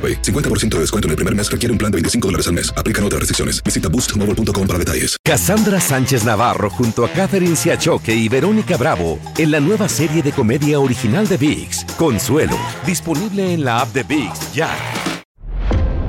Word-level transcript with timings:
AroPay. 0.00 0.22
50% 0.22 0.76
de 0.76 0.80
descuento 0.80 1.08
en 1.08 1.10
el 1.10 1.16
primer 1.16 1.34
mes 1.34 1.50
requiere 1.50 1.72
un 1.72 1.78
plan 1.78 1.92
de 1.92 1.96
25 1.96 2.28
dólares 2.28 2.46
al 2.46 2.54
mes. 2.54 2.72
Aplican 2.76 3.04
otras 3.04 3.20
restricciones. 3.20 3.62
Visita 3.62 3.88
boostmobile.com 3.88 4.66
para 4.66 4.78
detalles. 4.78 5.16
Cassandra 5.22 5.78
Sánchez 5.80 6.24
Navarro 6.24 6.70
junto 6.70 7.04
a 7.04 7.08
Catherine 7.10 7.56
Siachoque 7.56 8.14
y 8.14 8.28
Verónica 8.28 8.76
Bravo 8.76 9.18
en 9.36 9.50
la 9.50 9.60
nueva 9.60 9.88
serie 9.88 10.22
de 10.22 10.32
comedia 10.32 10.80
original 10.80 11.28
de 11.28 11.36
VIX, 11.36 11.84
Consuelo, 11.96 12.56
disponible 12.86 13.52
en 13.52 13.64
la 13.64 13.80
app 13.80 13.92
de 13.92 14.02
VIX 14.02 14.52
ya. 14.54 14.70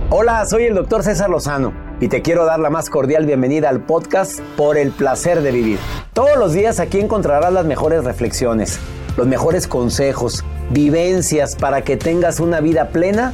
Hola, 0.10 0.46
soy 0.46 0.66
el 0.66 0.76
doctor 0.76 1.04
César 1.04 1.30
Lozano 1.30 1.74
y 2.02 2.08
te 2.08 2.22
quiero 2.22 2.46
dar 2.46 2.60
la 2.60 2.70
más 2.70 2.90
cordial 2.90 3.26
bienvenida 3.26 3.70
al 3.70 3.86
podcast 3.86 4.40
Por 4.58 4.78
el 4.78 4.92
placer 4.92 5.42
de 5.42 5.52
vivir. 5.52 5.80
Todos 6.14 6.38
los 6.38 6.54
días 6.54 6.80
aquí 6.80 7.00
encontrarás 7.00 7.54
las 7.54 7.66
mejores 7.66 8.04
reflexiones, 8.04 8.80
los 9.18 9.28
mejores 9.28 9.68
consejos, 9.68 10.44
vivencias 10.72 11.56
para 11.56 11.84
que 11.84 11.96
tengas 11.96 12.40
una 12.40 12.60
vida 12.60 12.90
plena 12.90 13.34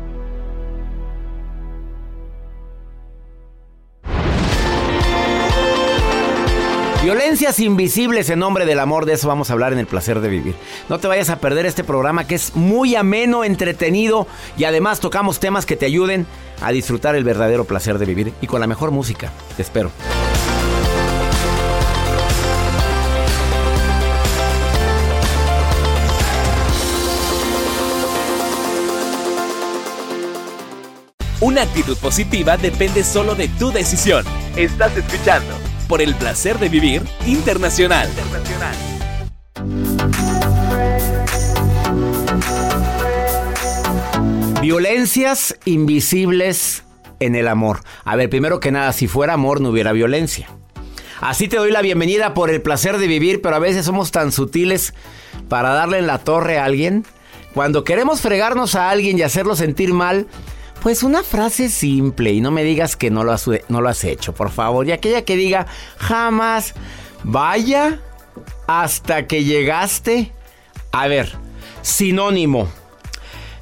Invisibles 7.41 8.29
en 8.29 8.37
nombre 8.37 8.67
del 8.67 8.79
amor, 8.79 9.07
de 9.07 9.13
eso 9.13 9.27
vamos 9.27 9.49
a 9.49 9.53
hablar 9.53 9.73
en 9.73 9.79
el 9.79 9.87
placer 9.87 10.21
de 10.21 10.29
vivir. 10.29 10.53
No 10.89 10.99
te 10.99 11.07
vayas 11.07 11.31
a 11.31 11.39
perder 11.39 11.65
este 11.65 11.83
programa 11.83 12.27
que 12.27 12.35
es 12.35 12.55
muy 12.55 12.95
ameno, 12.95 13.43
entretenido 13.43 14.27
y 14.57 14.65
además 14.65 14.99
tocamos 14.99 15.39
temas 15.39 15.65
que 15.65 15.75
te 15.75 15.87
ayuden 15.87 16.27
a 16.61 16.71
disfrutar 16.71 17.15
el 17.15 17.23
verdadero 17.23 17.65
placer 17.65 17.97
de 17.97 18.05
vivir 18.05 18.33
y 18.41 18.47
con 18.47 18.61
la 18.61 18.67
mejor 18.67 18.91
música. 18.91 19.31
Te 19.55 19.63
espero. 19.63 19.89
Una 31.39 31.63
actitud 31.63 31.97
positiva 31.97 32.55
depende 32.57 33.03
solo 33.03 33.33
de 33.33 33.47
tu 33.47 33.71
decisión. 33.71 34.25
Estás 34.55 34.95
escuchando 34.95 35.70
por 35.91 36.01
el 36.01 36.15
placer 36.15 36.57
de 36.57 36.69
vivir 36.69 37.03
internacional. 37.25 38.09
Violencias 44.61 45.57
invisibles 45.65 46.85
en 47.19 47.35
el 47.35 47.49
amor. 47.49 47.81
A 48.05 48.15
ver, 48.15 48.29
primero 48.29 48.61
que 48.61 48.71
nada, 48.71 48.93
si 48.93 49.09
fuera 49.09 49.33
amor 49.33 49.59
no 49.59 49.71
hubiera 49.71 49.91
violencia. 49.91 50.47
Así 51.19 51.49
te 51.49 51.57
doy 51.57 51.71
la 51.71 51.81
bienvenida 51.81 52.33
por 52.33 52.49
el 52.49 52.61
placer 52.61 52.97
de 52.97 53.07
vivir, 53.07 53.41
pero 53.41 53.57
a 53.57 53.59
veces 53.59 53.83
somos 53.83 54.11
tan 54.11 54.31
sutiles 54.31 54.93
para 55.49 55.73
darle 55.73 55.97
en 55.97 56.07
la 56.07 56.19
torre 56.19 56.57
a 56.57 56.63
alguien. 56.63 57.05
Cuando 57.53 57.83
queremos 57.83 58.21
fregarnos 58.21 58.75
a 58.75 58.91
alguien 58.91 59.19
y 59.19 59.23
hacerlo 59.23 59.57
sentir 59.57 59.91
mal, 59.91 60.27
pues 60.81 61.03
una 61.03 61.23
frase 61.23 61.69
simple 61.69 62.31
y 62.33 62.41
no 62.41 62.49
me 62.49 62.63
digas 62.63 62.95
que 62.95 63.11
no 63.11 63.23
lo 63.23 63.31
has, 63.31 63.45
no 63.69 63.81
lo 63.81 63.89
has 63.89 64.03
hecho, 64.03 64.33
por 64.33 64.49
favor. 64.49 64.87
Y 64.87 64.91
aquella 64.91 65.23
que 65.23 65.35
diga, 65.35 65.67
jamás, 65.97 66.73
vaya 67.23 67.99
hasta 68.67 69.27
que 69.27 69.43
llegaste. 69.43 70.31
A 70.91 71.07
ver, 71.07 71.31
sinónimo. 71.83 72.67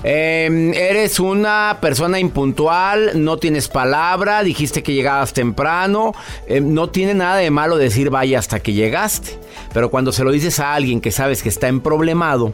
Em, 0.01 0.73
eres 0.73 1.19
una 1.19 1.79
persona 1.81 2.19
impuntual, 2.19 3.21
no 3.21 3.35
tienes 3.37 3.67
palabra, 3.67 4.43
dijiste 4.43 4.81
que 4.81 4.93
llegabas 4.93 5.33
temprano, 5.33 6.13
em, 6.47 6.73
no 6.73 6.89
tiene 6.89 7.13
nada 7.13 7.35
de 7.35 7.51
malo 7.51 7.75
decir 7.75 8.09
vaya 8.09 8.39
hasta 8.39 8.61
que 8.61 8.71
llegaste. 8.71 9.37
Pero 9.73 9.91
cuando 9.91 10.13
se 10.13 10.23
lo 10.23 10.31
dices 10.31 10.59
a 10.61 10.73
alguien 10.73 11.01
que 11.01 11.11
sabes 11.11 11.43
que 11.43 11.49
está 11.49 11.67
en 11.67 11.81
problemado, 11.81 12.53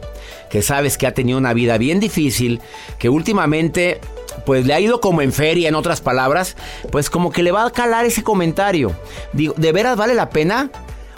que 0.49 0.63
sabes 0.63 0.97
que 0.97 1.05
ha 1.05 1.13
tenido 1.13 1.37
una 1.37 1.53
vida 1.53 1.77
bien 1.77 1.99
difícil, 1.99 2.61
que 2.97 3.09
últimamente 3.09 4.01
pues 4.45 4.65
le 4.65 4.73
ha 4.73 4.79
ido 4.79 4.99
como 4.99 5.21
en 5.21 5.31
feria, 5.31 5.69
en 5.69 5.75
otras 5.75 6.01
palabras, 6.01 6.57
pues 6.91 7.09
como 7.09 7.31
que 7.31 7.43
le 7.43 7.51
va 7.51 7.65
a 7.65 7.71
calar 7.71 8.05
ese 8.05 8.23
comentario. 8.23 8.91
Digo, 9.33 9.53
¿de 9.55 9.71
veras 9.71 9.97
vale 9.97 10.15
la 10.15 10.29
pena? 10.29 10.71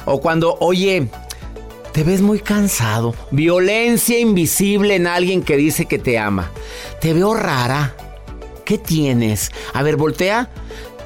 O 0.06 0.22
cuando, 0.22 0.56
oye, 0.60 1.08
te 1.98 2.04
ves 2.04 2.22
muy 2.22 2.38
cansado. 2.38 3.16
Violencia 3.32 4.20
invisible 4.20 4.94
en 4.94 5.08
alguien 5.08 5.42
que 5.42 5.58
dice 5.58 5.88
que 5.88 5.98
te 5.98 6.20
ama. 6.20 6.52
Te 7.02 7.12
veo 7.12 7.34
rara. 7.34 7.96
¿Qué 8.66 8.78
tienes? 8.78 9.52
A 9.74 9.82
ver, 9.82 9.96
voltea. 9.96 10.48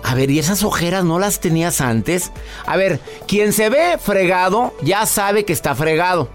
A 0.03 0.15
ver, 0.15 0.29
¿y 0.29 0.37
esas 0.37 0.63
ojeras 0.63 1.05
no 1.05 1.17
las 1.17 1.39
tenías 1.39 1.79
antes? 1.79 2.33
A 2.65 2.75
ver, 2.75 2.99
quien 3.25 3.53
se 3.53 3.69
ve 3.69 3.97
fregado 4.03 4.73
ya 4.81 5.05
sabe 5.05 5.45
que 5.45 5.53
está 5.53 5.75
fregado. 5.75 6.27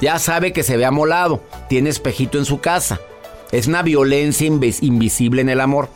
Ya 0.00 0.18
sabe 0.18 0.54
que 0.54 0.62
se 0.62 0.78
ve 0.78 0.86
amolado. 0.86 1.42
Tiene 1.68 1.90
espejito 1.90 2.38
en 2.38 2.46
su 2.46 2.60
casa. 2.60 3.00
Es 3.52 3.66
una 3.66 3.82
violencia 3.82 4.46
invisible 4.46 5.42
en 5.42 5.50
el 5.50 5.60
amor. 5.60 5.90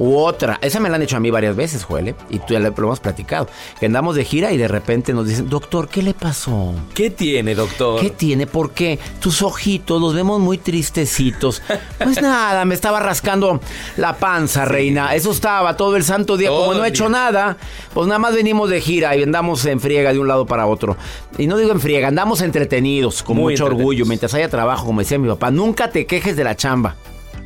U 0.00 0.16
otra, 0.16 0.58
esa 0.62 0.80
me 0.80 0.88
la 0.88 0.96
han 0.96 1.02
hecho 1.02 1.18
a 1.18 1.20
mí 1.20 1.30
varias 1.30 1.54
veces, 1.54 1.84
Joel, 1.84 2.14
y 2.30 2.38
tú 2.38 2.54
ya 2.54 2.58
lo 2.58 2.68
hemos 2.68 3.00
platicado. 3.00 3.48
Que 3.78 3.84
andamos 3.84 4.16
de 4.16 4.24
gira 4.24 4.50
y 4.50 4.56
de 4.56 4.66
repente 4.66 5.12
nos 5.12 5.28
dicen, 5.28 5.50
doctor, 5.50 5.88
¿qué 5.88 6.02
le 6.02 6.14
pasó? 6.14 6.74
¿Qué 6.94 7.10
tiene, 7.10 7.54
doctor? 7.54 8.00
¿Qué 8.00 8.08
tiene? 8.08 8.46
¿Por 8.46 8.70
qué? 8.70 8.98
Tus 9.20 9.42
ojitos 9.42 10.00
los 10.00 10.14
vemos 10.14 10.40
muy 10.40 10.56
tristecitos. 10.56 11.60
Pues 12.02 12.22
nada, 12.22 12.64
me 12.64 12.74
estaba 12.74 12.98
rascando 13.00 13.60
la 13.98 14.16
panza, 14.16 14.64
reina. 14.64 15.14
Eso 15.14 15.32
estaba 15.32 15.76
todo 15.76 15.96
el 15.96 16.04
santo 16.04 16.38
día. 16.38 16.48
Como 16.48 16.72
no 16.72 16.82
he 16.82 16.88
hecho 16.88 17.10
nada, 17.10 17.58
pues 17.92 18.06
nada 18.06 18.18
más 18.18 18.34
venimos 18.34 18.70
de 18.70 18.80
gira 18.80 19.14
y 19.16 19.22
andamos 19.22 19.66
en 19.66 19.80
friega 19.80 20.14
de 20.14 20.18
un 20.18 20.28
lado 20.28 20.46
para 20.46 20.66
otro. 20.66 20.96
Y 21.36 21.46
no 21.46 21.58
digo 21.58 21.72
en 21.72 21.80
friega, 21.80 22.08
andamos 22.08 22.40
entretenidos, 22.40 23.22
con 23.22 23.36
mucho 23.36 23.66
orgullo, 23.66 24.06
mientras 24.06 24.32
haya 24.32 24.48
trabajo, 24.48 24.86
como 24.86 25.00
decía 25.00 25.18
mi 25.18 25.28
papá. 25.28 25.50
Nunca 25.50 25.90
te 25.90 26.06
quejes 26.06 26.36
de 26.36 26.44
la 26.44 26.56
chamba. 26.56 26.96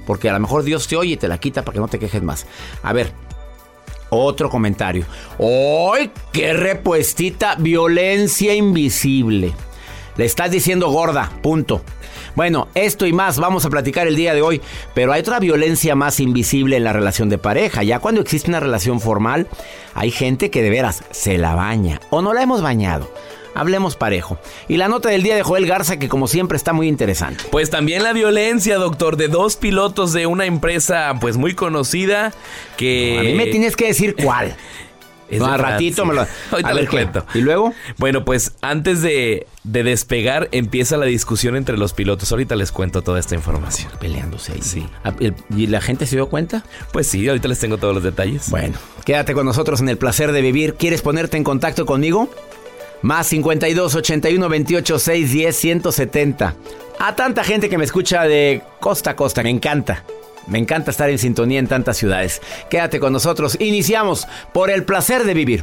Porque 0.07 0.29
a 0.29 0.33
lo 0.33 0.41
mejor 0.41 0.63
Dios 0.63 0.87
te 0.87 0.97
oye 0.97 1.15
y 1.15 1.17
te 1.17 1.29
la 1.29 1.39
quita 1.39 1.63
para 1.63 1.75
que 1.75 1.81
no 1.81 1.89
te 1.89 1.99
quejes 1.99 2.23
más. 2.23 2.47
A 2.83 2.93
ver, 2.93 3.13
otro 4.11 4.51
comentario. 4.51 5.05
¡Ay, 5.39 6.11
qué 6.33 6.53
repuestita! 6.53 7.57
Violencia 7.57 8.55
invisible. 8.55 9.53
Le 10.17 10.25
estás 10.25 10.51
diciendo 10.51 10.91
gorda, 10.91 11.33
punto. 11.43 11.83
Bueno, 12.37 12.69
esto 12.75 13.07
y 13.07 13.13
más 13.13 13.39
vamos 13.39 13.65
a 13.65 13.71
platicar 13.71 14.09
el 14.09 14.17
día 14.17 14.35
de 14.35 14.43
hoy, 14.43 14.61
pero 14.93 15.13
hay 15.13 15.21
otra 15.21 15.39
violencia 15.39 15.95
más 15.95 16.19
invisible 16.19 16.77
en 16.77 16.85
la 16.85 16.93
relación 16.93 17.29
de 17.29 17.39
pareja. 17.39 17.83
Ya 17.85 18.01
cuando 18.01 18.21
existe 18.21 18.49
una 18.49 18.61
relación 18.61 19.01
formal, 19.01 19.47
hay 19.95 20.11
gente 20.11 20.51
que 20.51 20.63
de 20.63 20.71
veras 20.71 21.05
se 21.11 21.39
la 21.39 21.55
baña 21.55 22.01
o 22.11 22.23
no 22.23 22.33
la 22.33 22.43
hemos 22.43 22.61
bañado. 22.61 23.09
Hablemos 23.55 23.97
parejo. 23.97 24.39
Y 24.69 24.77
la 24.77 24.89
nota 24.89 25.09
del 25.09 25.23
día 25.23 25.37
de 25.37 25.43
Joel 25.43 25.67
Garza, 25.67 25.99
que 25.99 26.09
como 26.09 26.27
siempre 26.27 26.57
está 26.57 26.73
muy 26.73 26.89
interesante. 26.89 27.45
Pues 27.51 27.71
también 27.71 28.03
la 28.03 28.13
violencia, 28.13 28.77
doctor, 28.77 29.17
de 29.17 29.29
dos 29.29 29.57
pilotos 29.57 30.13
de 30.13 30.27
una 30.27 30.47
empresa 30.47 31.15
pues 31.21 31.37
muy 31.37 31.55
conocida 31.55 32.33
que... 32.77 33.19
a 33.19 33.23
mí 33.23 33.35
me 33.35 33.47
tienes 33.47 33.77
que 33.77 33.87
decir 33.87 34.17
cuál. 34.17 34.57
no, 35.39 35.57
ratito 35.57 36.05
me 36.05 36.15
lo. 36.15 36.27
Ahorita 36.51 36.69
a 36.69 36.75
ver, 36.75 36.89
cuento. 36.89 37.27
¿Y 37.35 37.41
luego? 37.41 37.73
Bueno, 37.99 38.25
pues 38.25 38.53
antes 38.61 39.03
de, 39.03 39.47
despegar 39.63 40.49
empieza 40.53 40.97
la 40.97 41.07
discusión 41.07 41.57
entre 41.57 41.77
los 41.77 41.93
pilotos. 41.93 42.31
Ahorita 42.33 42.57
les 42.57 42.73
cuento 42.73 43.03
toda 43.03 43.21
esta 43.21 43.35
información. 43.35 43.91
Peleándose 44.01 44.53
ahí. 44.53 44.63
Sí. 44.63 44.87
Ah, 45.03 45.13
¿Y 45.57 45.67
la 45.67 45.81
gente 45.81 46.07
se 46.07 46.17
dio 46.17 46.29
cuenta? 46.29 46.65
Pues 46.93 47.07
sí, 47.07 47.27
ahorita 47.29 47.49
les 47.49 47.59
tengo 47.59 47.79
todos 47.79 47.95
los 47.95 48.03
detalles. 48.03 48.51
Bueno, 48.51 48.77
quédate 49.05 49.35
con 49.35 49.47
nosotros 49.47 49.81
en 49.81 49.89
el 49.89 49.99
placer 49.99 50.33
de 50.33 50.43
vivir. 50.43 50.75
¿Quieres 50.75 51.03
ponerte 51.03 51.37
en 51.37 51.45
contacto 51.45 51.87
conmigo? 51.87 52.29
Más 53.05 53.27
52 53.27 53.97
81 53.97 54.49
28 54.49 54.99
6 54.99 55.31
10 55.31 55.57
170. 55.57 56.55
A 56.99 57.15
tanta 57.15 57.45
gente 57.45 57.69
que 57.69 57.77
me 57.77 57.85
escucha 57.85 58.23
de 58.23 58.63
costa 58.81 59.11
a 59.11 59.15
costa, 59.17 59.43
me 59.43 59.51
encanta. 59.51 60.05
Me 60.47 60.57
encanta 60.57 60.91
estar 60.91 61.11
en 61.11 61.19
sintonía 61.19 61.59
en 61.59 61.67
tantas 61.67 61.99
ciudades. 61.99 62.41
Quédate 62.71 63.01
con 63.01 63.13
nosotros. 63.13 63.59
Iniciamos 63.61 64.27
por 64.55 64.71
el 64.71 64.85
placer 64.85 65.25
de 65.25 65.35
vivir. 65.35 65.63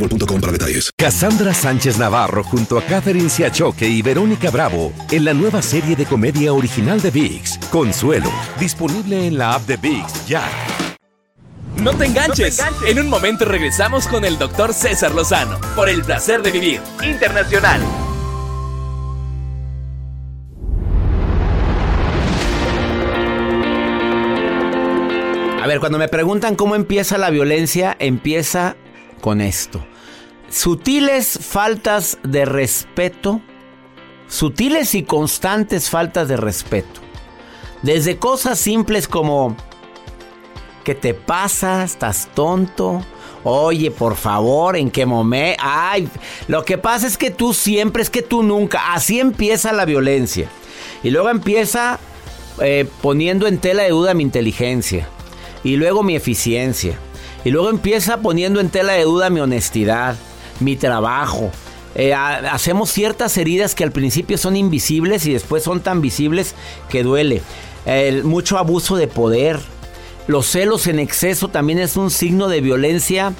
boostmobile.com 0.00 0.40
para 0.40 0.52
detalles. 0.52 0.90
Cassandra 0.96 1.54
Sánchez 1.54 1.98
Navarro 1.98 2.42
junto 2.42 2.78
a 2.78 2.82
Catherine 2.82 3.28
Siachoque 3.28 3.86
y 3.86 4.02
Verónica 4.02 4.50
Bravo 4.50 4.92
en 5.10 5.24
la 5.24 5.34
nueva 5.34 5.62
serie 5.62 5.94
de 5.96 6.06
comedia 6.06 6.52
original 6.52 7.00
de 7.00 7.10
VIX, 7.10 7.58
Consuelo. 7.70 8.30
Disponible 8.58 9.26
en 9.26 9.38
la 9.38 9.54
app 9.54 9.66
de 9.66 9.76
VIX 9.76 10.26
ya. 10.26 10.42
No 11.76 11.94
te, 11.94 12.06
enganches. 12.06 12.58
no 12.58 12.64
te 12.64 12.70
enganches. 12.70 12.90
En 12.90 12.98
un 12.98 13.08
momento 13.08 13.44
regresamos 13.44 14.06
con 14.06 14.24
el 14.24 14.38
doctor 14.38 14.74
César 14.74 15.14
Lozano 15.14 15.58
por 15.74 15.88
el 15.88 16.02
placer 16.02 16.42
de 16.42 16.50
vivir 16.50 16.80
internacional. 17.02 17.80
A 25.62 25.66
ver, 25.66 25.78
cuando 25.78 25.98
me 25.98 26.08
preguntan 26.08 26.56
cómo 26.56 26.74
empieza 26.74 27.18
la 27.18 27.30
violencia, 27.30 27.96
empieza 27.98 28.76
con 29.20 29.40
esto. 29.40 29.84
Sutiles 30.50 31.38
faltas 31.40 32.18
de 32.24 32.44
respeto, 32.44 33.40
sutiles 34.26 34.96
y 34.96 35.04
constantes 35.04 35.88
faltas 35.88 36.26
de 36.26 36.36
respeto. 36.36 37.00
Desde 37.82 38.18
cosas 38.18 38.58
simples 38.58 39.06
como, 39.06 39.56
¿qué 40.82 40.96
te 40.96 41.14
pasa? 41.14 41.84
¿Estás 41.84 42.28
tonto? 42.34 43.00
Oye, 43.44 43.92
por 43.92 44.16
favor, 44.16 44.76
¿en 44.76 44.90
qué 44.90 45.06
momento? 45.06 45.62
Ay, 45.64 46.08
lo 46.48 46.64
que 46.64 46.78
pasa 46.78 47.06
es 47.06 47.16
que 47.16 47.30
tú 47.30 47.54
siempre, 47.54 48.02
es 48.02 48.10
que 48.10 48.22
tú 48.22 48.42
nunca. 48.42 48.92
Así 48.92 49.20
empieza 49.20 49.72
la 49.72 49.84
violencia. 49.84 50.48
Y 51.04 51.10
luego 51.10 51.30
empieza 51.30 52.00
eh, 52.60 52.86
poniendo 53.00 53.46
en 53.46 53.58
tela 53.58 53.84
de 53.84 53.90
duda 53.90 54.14
mi 54.14 54.24
inteligencia 54.24 55.08
y 55.62 55.76
luego 55.76 56.02
mi 56.02 56.16
eficiencia. 56.16 56.98
Y 57.44 57.50
luego 57.50 57.70
empieza 57.70 58.18
poniendo 58.18 58.58
en 58.58 58.68
tela 58.68 58.94
de 58.94 59.04
duda 59.04 59.30
mi 59.30 59.40
honestidad, 59.40 60.16
mi 60.60 60.76
trabajo. 60.76 61.50
Eh, 61.94 62.14
hacemos 62.14 62.90
ciertas 62.90 63.36
heridas 63.36 63.74
que 63.74 63.82
al 63.82 63.90
principio 63.90 64.38
son 64.38 64.56
invisibles 64.56 65.26
y 65.26 65.32
después 65.32 65.62
son 65.64 65.80
tan 65.80 66.00
visibles 66.00 66.54
que 66.88 67.02
duele. 67.02 67.42
El, 67.84 68.24
mucho 68.24 68.58
abuso 68.58 68.96
de 68.96 69.08
poder. 69.08 69.58
Los 70.26 70.46
celos 70.46 70.86
en 70.86 71.00
exceso 71.00 71.48
también 71.48 71.78
es 71.78 71.96
un 71.96 72.10
signo 72.10 72.48
de 72.48 72.60
violencia 72.60 73.32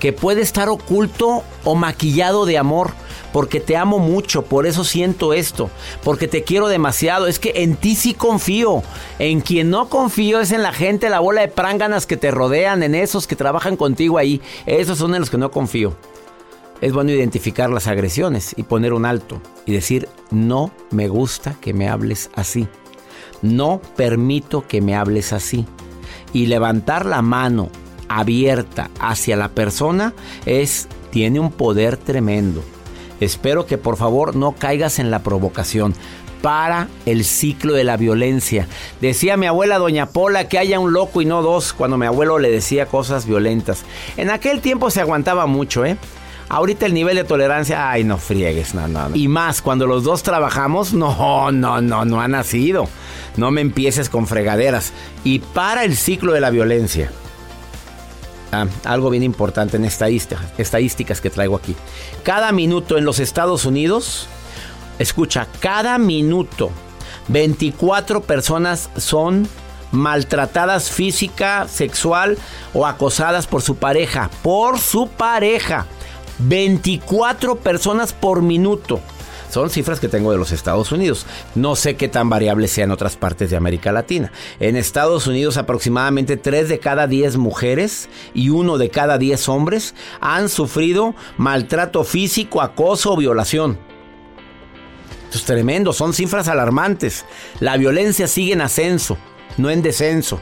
que 0.00 0.12
puede 0.12 0.42
estar 0.42 0.68
oculto 0.68 1.42
o 1.64 1.74
maquillado 1.74 2.44
de 2.44 2.58
amor 2.58 2.92
porque 3.36 3.60
te 3.60 3.76
amo 3.76 3.98
mucho, 3.98 4.46
por 4.46 4.66
eso 4.66 4.82
siento 4.82 5.34
esto, 5.34 5.68
porque 6.02 6.26
te 6.26 6.42
quiero 6.42 6.68
demasiado. 6.68 7.26
Es 7.26 7.38
que 7.38 7.52
en 7.56 7.76
ti 7.76 7.94
sí 7.94 8.14
confío. 8.14 8.82
En 9.18 9.42
quien 9.42 9.68
no 9.68 9.90
confío 9.90 10.40
es 10.40 10.52
en 10.52 10.62
la 10.62 10.72
gente, 10.72 11.10
la 11.10 11.20
bola 11.20 11.42
de 11.42 11.48
pránganas 11.48 12.06
que 12.06 12.16
te 12.16 12.30
rodean, 12.30 12.82
en 12.82 12.94
esos 12.94 13.26
que 13.26 13.36
trabajan 13.36 13.76
contigo 13.76 14.16
ahí. 14.16 14.40
Esos 14.64 14.96
son 14.96 15.14
en 15.14 15.20
los 15.20 15.28
que 15.28 15.36
no 15.36 15.50
confío. 15.50 15.94
Es 16.80 16.92
bueno 16.92 17.10
identificar 17.10 17.70
las 17.70 17.86
agresiones 17.86 18.54
y 18.56 18.62
poner 18.64 18.92
un 18.92 19.06
alto 19.06 19.40
y 19.64 19.72
decir, 19.72 20.08
no 20.30 20.70
me 20.90 21.08
gusta 21.08 21.56
que 21.60 21.72
me 21.72 21.88
hables 21.88 22.30
así. 22.34 22.68
No 23.42 23.80
permito 23.96 24.66
que 24.66 24.80
me 24.80 24.94
hables 24.94 25.32
así. 25.32 25.66
Y 26.32 26.46
levantar 26.46 27.06
la 27.06 27.22
mano 27.22 27.70
abierta 28.08 28.90
hacia 29.00 29.36
la 29.36 29.48
persona 29.48 30.12
es 30.44 30.88
tiene 31.10 31.40
un 31.40 31.50
poder 31.50 31.96
tremendo. 31.96 32.62
Espero 33.20 33.64
que 33.64 33.78
por 33.78 33.96
favor 33.96 34.36
no 34.36 34.52
caigas 34.52 34.98
en 34.98 35.10
la 35.10 35.22
provocación. 35.22 35.94
Para 36.42 36.88
el 37.06 37.24
ciclo 37.24 37.72
de 37.72 37.82
la 37.82 37.96
violencia. 37.96 38.68
Decía 39.00 39.38
mi 39.38 39.46
abuela 39.46 39.78
Doña 39.78 40.10
Pola 40.10 40.48
que 40.48 40.58
haya 40.58 40.78
un 40.78 40.92
loco 40.92 41.22
y 41.22 41.24
no 41.24 41.40
dos 41.42 41.72
cuando 41.72 41.96
mi 41.96 42.06
abuelo 42.06 42.38
le 42.38 42.50
decía 42.50 42.86
cosas 42.86 43.26
violentas. 43.26 43.84
En 44.18 44.30
aquel 44.30 44.60
tiempo 44.60 44.90
se 44.90 45.00
aguantaba 45.00 45.46
mucho, 45.46 45.84
¿eh? 45.84 45.96
Ahorita 46.48 46.86
el 46.86 46.94
nivel 46.94 47.16
de 47.16 47.24
tolerancia, 47.24 47.90
ay, 47.90 48.04
no 48.04 48.18
friegues, 48.18 48.74
no, 48.74 48.86
no, 48.86 49.08
no. 49.08 49.16
Y 49.16 49.26
más, 49.26 49.62
cuando 49.62 49.86
los 49.86 50.04
dos 50.04 50.22
trabajamos, 50.22 50.92
no, 50.92 51.50
no, 51.50 51.80
no, 51.80 52.04
no 52.04 52.20
ha 52.20 52.28
nacido. 52.28 52.88
No 53.36 53.50
me 53.50 53.60
empieces 53.60 54.08
con 54.08 54.26
fregaderas. 54.26 54.92
Y 55.24 55.40
para 55.40 55.84
el 55.84 55.96
ciclo 55.96 56.32
de 56.32 56.40
la 56.40 56.50
violencia. 56.50 57.10
Ah, 58.52 58.66
algo 58.84 59.10
bien 59.10 59.24
importante 59.24 59.76
en 59.76 59.84
estadísticas, 59.84 60.46
estadísticas 60.56 61.20
que 61.20 61.30
traigo 61.30 61.56
aquí. 61.56 61.74
Cada 62.22 62.52
minuto 62.52 62.96
en 62.96 63.04
los 63.04 63.18
Estados 63.18 63.64
Unidos, 63.64 64.28
escucha, 65.00 65.48
cada 65.60 65.98
minuto 65.98 66.70
24 67.28 68.22
personas 68.22 68.88
son 68.96 69.48
maltratadas 69.90 70.90
física, 70.90 71.66
sexual 71.68 72.38
o 72.72 72.86
acosadas 72.86 73.46
por 73.46 73.62
su 73.62 73.76
pareja. 73.76 74.30
Por 74.42 74.78
su 74.78 75.08
pareja. 75.08 75.86
24 76.38 77.56
personas 77.56 78.12
por 78.12 78.42
minuto. 78.42 79.00
Son 79.50 79.70
cifras 79.70 80.00
que 80.00 80.08
tengo 80.08 80.32
de 80.32 80.38
los 80.38 80.52
Estados 80.52 80.92
Unidos. 80.92 81.24
No 81.54 81.76
sé 81.76 81.96
qué 81.96 82.08
tan 82.08 82.28
variables 82.28 82.72
sean 82.72 82.90
otras 82.90 83.16
partes 83.16 83.50
de 83.50 83.56
América 83.56 83.92
Latina. 83.92 84.32
En 84.60 84.76
Estados 84.76 85.26
Unidos 85.26 85.56
aproximadamente 85.56 86.36
3 86.36 86.68
de 86.68 86.78
cada 86.78 87.06
10 87.06 87.36
mujeres 87.36 88.08
y 88.34 88.50
1 88.50 88.76
de 88.76 88.90
cada 88.90 89.18
10 89.18 89.48
hombres 89.48 89.94
han 90.20 90.48
sufrido 90.48 91.14
maltrato 91.36 92.04
físico, 92.04 92.60
acoso 92.60 93.12
o 93.12 93.16
violación. 93.16 93.78
Esto 95.24 95.38
es 95.38 95.44
tremendo, 95.44 95.92
son 95.92 96.12
cifras 96.12 96.48
alarmantes. 96.48 97.24
La 97.60 97.76
violencia 97.76 98.28
sigue 98.28 98.52
en 98.52 98.60
ascenso, 98.60 99.16
no 99.56 99.70
en 99.70 99.82
descenso. 99.82 100.40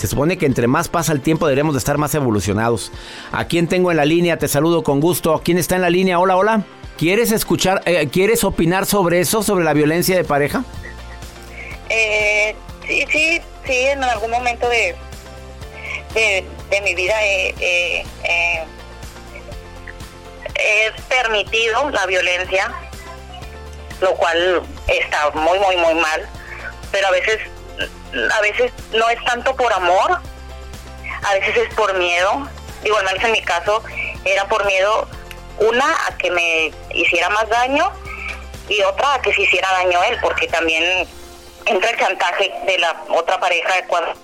Se 0.00 0.06
supone 0.06 0.38
que 0.38 0.46
entre 0.46 0.66
más 0.66 0.88
pasa 0.88 1.12
el 1.12 1.20
tiempo 1.20 1.46
deberemos 1.46 1.74
de 1.74 1.78
estar 1.78 1.98
más 1.98 2.14
evolucionados. 2.14 2.90
¿A 3.32 3.44
quién 3.44 3.68
tengo 3.68 3.90
en 3.90 3.98
la 3.98 4.06
línea? 4.06 4.38
Te 4.38 4.48
saludo 4.48 4.82
con 4.82 4.98
gusto. 4.98 5.42
¿Quién 5.44 5.58
está 5.58 5.76
en 5.76 5.82
la 5.82 5.90
línea? 5.90 6.18
Hola, 6.18 6.38
hola. 6.38 6.64
¿Quieres 6.96 7.32
escuchar, 7.32 7.82
eh, 7.84 8.08
quieres 8.10 8.42
opinar 8.42 8.86
sobre 8.86 9.20
eso, 9.20 9.42
sobre 9.42 9.62
la 9.62 9.74
violencia 9.74 10.16
de 10.16 10.24
pareja? 10.24 10.64
Eh, 11.90 12.56
sí, 12.86 13.04
sí, 13.12 13.42
sí, 13.66 13.76
en 13.88 14.02
algún 14.02 14.30
momento 14.30 14.66
de, 14.70 14.96
de, 16.14 16.80
mi 16.82 16.94
vida 16.94 17.14
he, 17.22 18.06
permitido 21.10 21.90
la 21.90 22.06
violencia, 22.06 22.72
lo 24.00 24.14
cual 24.14 24.62
está 24.88 25.30
muy, 25.32 25.58
muy, 25.58 25.76
muy 25.76 25.94
mal, 26.00 26.26
pero 26.90 27.08
a 27.08 27.10
veces 27.10 27.38
a 28.12 28.40
veces 28.40 28.72
no 28.92 29.08
es 29.08 29.22
tanto 29.24 29.54
por 29.56 29.72
amor, 29.72 30.20
a 31.22 31.34
veces 31.34 31.56
es 31.56 31.74
por 31.74 31.94
miedo. 31.94 32.48
Digo, 32.82 32.96
en 33.00 33.32
mi 33.32 33.42
caso 33.42 33.82
era 34.24 34.46
por 34.48 34.64
miedo, 34.64 35.06
una, 35.58 35.86
a 36.06 36.16
que 36.16 36.30
me 36.30 36.72
hiciera 36.94 37.28
más 37.30 37.48
daño 37.48 37.92
y 38.68 38.80
otra, 38.82 39.14
a 39.14 39.22
que 39.22 39.32
se 39.34 39.42
hiciera 39.42 39.70
daño 39.72 40.00
a 40.00 40.08
él, 40.08 40.18
porque 40.22 40.46
también 40.48 41.06
entra 41.66 41.90
el 41.90 41.98
chantaje 41.98 42.52
de 42.66 42.78
la 42.78 43.02
otra 43.10 43.38
pareja 43.38 43.86
cuando 43.86 44.14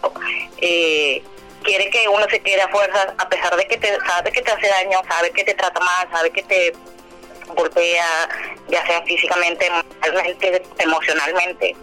eh, 0.59 1.23
quiere 1.63 1.91
que 1.91 2.09
uno 2.09 2.27
se 2.31 2.41
quede 2.41 2.63
a 2.63 2.69
fuerzas, 2.69 3.09
a 3.19 3.29
pesar 3.29 3.55
de 3.57 3.65
que 3.67 3.77
te, 3.77 3.99
sabe 4.07 4.33
que 4.33 4.41
te 4.41 4.51
hace 4.51 4.69
daño, 4.69 5.01
sabe 5.09 5.31
que 5.33 5.45
te 5.45 5.55
trata 5.55 5.81
mal, 5.81 6.09
sabe 6.11 6.31
que 6.31 6.43
te 6.43 6.73
golpea, 7.55 8.29
ya 8.69 8.87
sea 8.87 9.03
físicamente, 9.03 9.71
emocionalmente, 10.79 11.77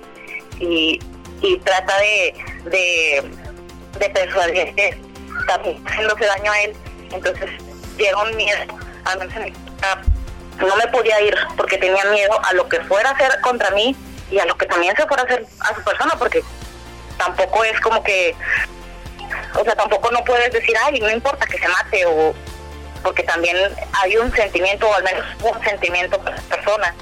y, 0.59 0.99
y 1.43 1.57
trata 1.59 1.95
de, 1.99 2.33
de, 2.65 3.31
de 3.99 4.09
persuadir 4.09 4.73
que 4.73 4.89
está 4.89 5.61
haciéndose 5.85 6.25
daño 6.25 6.51
a 6.51 6.61
él. 6.61 6.75
Entonces 7.11 7.49
llega 7.97 8.23
un 8.23 8.35
miedo, 8.35 8.79
a 9.05 9.15
no 10.63 10.75
me 10.77 10.87
podía 10.87 11.19
ir 11.21 11.35
porque 11.57 11.77
tenía 11.77 12.03
miedo 12.05 12.39
a 12.43 12.53
lo 12.53 12.67
que 12.69 12.79
fuera 12.81 13.09
a 13.09 13.13
hacer 13.13 13.41
contra 13.41 13.69
mí 13.71 13.95
y 14.31 14.39
a 14.39 14.45
lo 14.45 14.57
que 14.57 14.65
también 14.65 14.95
se 14.95 15.05
fuera 15.05 15.23
a 15.23 15.25
hacer 15.25 15.45
a 15.59 15.75
su 15.75 15.83
persona, 15.83 16.15
porque 16.17 16.43
tampoco 17.17 17.63
es 17.63 17.79
como 17.81 18.03
que, 18.03 18.35
o 19.59 19.63
sea, 19.63 19.75
tampoco 19.75 20.11
no 20.11 20.23
puedes 20.23 20.51
decir, 20.53 20.75
ay, 20.85 20.99
no 20.99 21.11
importa 21.11 21.45
que 21.45 21.57
se 21.57 21.67
mate 21.67 22.05
o 22.05 22.33
porque 23.03 23.23
también 23.23 23.57
hay 24.01 24.15
un 24.15 24.33
sentimiento, 24.33 24.87
o 24.87 24.93
al 24.93 25.03
menos 25.03 25.25
un 25.41 25.61
sentimiento 25.63 26.17
para 26.19 26.37
la 26.37 26.41
persona. 26.43 26.95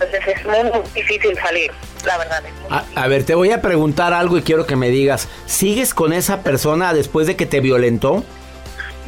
Entonces 0.00 0.20
es 0.26 0.44
muy, 0.44 0.82
difícil 0.94 1.36
salir, 1.38 1.72
la 2.04 2.18
verdad. 2.18 2.42
A, 2.94 3.06
ver, 3.08 3.24
te 3.24 3.34
voy 3.34 3.52
a 3.52 3.62
preguntar 3.62 4.12
algo 4.12 4.36
y 4.36 4.42
quiero 4.42 4.66
que 4.66 4.76
me 4.76 4.88
digas, 4.90 5.28
¿sigues 5.46 5.94
con 5.94 6.12
esa 6.12 6.42
persona 6.42 6.92
después 6.92 7.26
de 7.26 7.36
que 7.36 7.46
te 7.46 7.60
violentó? 7.60 8.24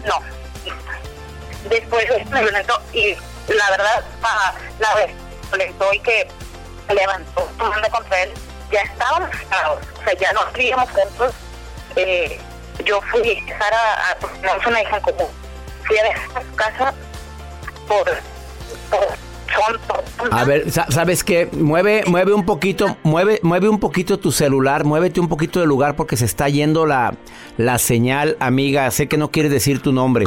No. 0.04 0.20
Después 1.68 2.06
me 2.30 2.40
violentó 2.42 2.80
y 2.92 3.14
la 3.52 3.70
verdad, 3.70 4.04
la 4.78 4.94
vez 4.94 5.10
violentó 5.50 5.92
y 5.92 6.00
que 6.00 6.28
levantó 6.94 7.48
tomando 7.58 7.88
contra 7.90 8.22
él, 8.22 8.30
ya 8.72 8.80
estábamos 8.80 9.28
separados, 9.36 9.80
o 10.00 10.04
sea, 10.04 10.14
ya 10.14 10.32
no 10.32 10.40
vivíamos 10.54 10.88
juntos. 10.90 11.34
Eh, 11.96 12.38
yo 12.84 13.00
fui 13.10 13.20
a 13.20 13.44
dejar 13.44 13.74
a, 13.74 14.10
a, 14.12 14.68
una 14.68 14.82
hija 14.82 14.96
en 14.96 15.02
común 15.02 15.28
fui 15.88 15.98
a 15.98 16.02
dejar 16.04 16.42
su 16.44 16.54
casa 16.54 16.94
por, 17.88 18.06
a 20.30 20.44
ver, 20.44 20.70
¿sabes 20.70 21.24
qué? 21.24 21.48
Mueve, 21.52 22.04
mueve 22.06 22.32
un 22.32 22.44
poquito, 22.44 22.96
mueve, 23.02 23.40
mueve 23.42 23.68
un 23.68 23.80
poquito 23.80 24.18
tu 24.18 24.32
celular, 24.32 24.84
muévete 24.84 25.20
un 25.20 25.28
poquito 25.28 25.60
de 25.60 25.66
lugar 25.66 25.96
porque 25.96 26.16
se 26.16 26.24
está 26.24 26.48
yendo 26.48 26.86
la, 26.86 27.14
la 27.56 27.78
señal, 27.78 28.36
amiga. 28.40 28.90
Sé 28.90 29.08
que 29.08 29.16
no 29.16 29.30
quieres 29.30 29.50
decir 29.52 29.80
tu 29.80 29.92
nombre. 29.92 30.24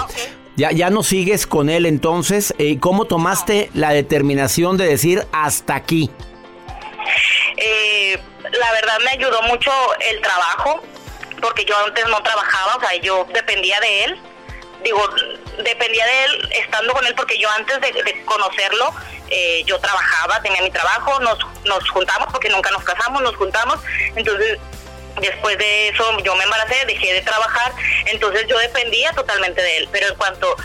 Ya, 0.55 0.71
ya 0.71 0.89
no 0.89 1.03
sigues 1.03 1.47
con 1.47 1.69
él 1.69 1.85
entonces. 1.85 2.53
¿Y 2.57 2.77
¿Cómo 2.77 3.05
tomaste 3.05 3.69
la 3.73 3.91
determinación 3.91 4.77
de 4.77 4.85
decir 4.85 5.25
hasta 5.31 5.75
aquí? 5.75 6.09
Eh, 7.57 8.19
la 8.43 8.71
verdad 8.71 8.97
me 9.03 9.11
ayudó 9.11 9.41
mucho 9.43 9.71
el 10.09 10.21
trabajo, 10.21 10.81
porque 11.41 11.65
yo 11.65 11.75
antes 11.85 12.05
no 12.09 12.21
trabajaba, 12.21 12.75
o 12.75 12.79
sea, 12.81 12.95
yo 13.01 13.25
dependía 13.33 13.79
de 13.79 14.03
él 14.05 14.19
digo, 14.83 15.03
dependía 15.63 16.05
de 16.05 16.23
él 16.25 16.49
estando 16.63 16.93
con 16.93 17.05
él 17.05 17.13
porque 17.15 17.37
yo 17.37 17.49
antes 17.51 17.79
de, 17.81 18.23
conocerlo, 18.25 18.93
eh, 19.29 19.63
yo 19.65 19.79
trabajaba, 19.79 20.41
tenía 20.41 20.61
mi 20.61 20.71
trabajo, 20.71 21.19
nos, 21.19 21.37
nos 21.65 21.89
juntamos 21.89 22.27
porque 22.31 22.49
nunca 22.49 22.71
nos 22.71 22.83
casamos, 22.83 23.21
nos 23.21 23.35
juntamos, 23.35 23.79
entonces 24.15 24.59
después 25.19 25.57
de 25.57 25.89
eso 25.89 26.17
yo 26.19 26.35
me 26.35 26.43
embaracé, 26.43 26.85
dejé 26.85 27.13
de 27.13 27.21
trabajar, 27.21 27.73
entonces 28.05 28.45
yo 28.47 28.57
dependía 28.57 29.11
totalmente 29.13 29.61
de 29.61 29.77
él, 29.77 29.89
pero 29.91 30.07
en 30.07 30.15
cuanto 30.15 30.55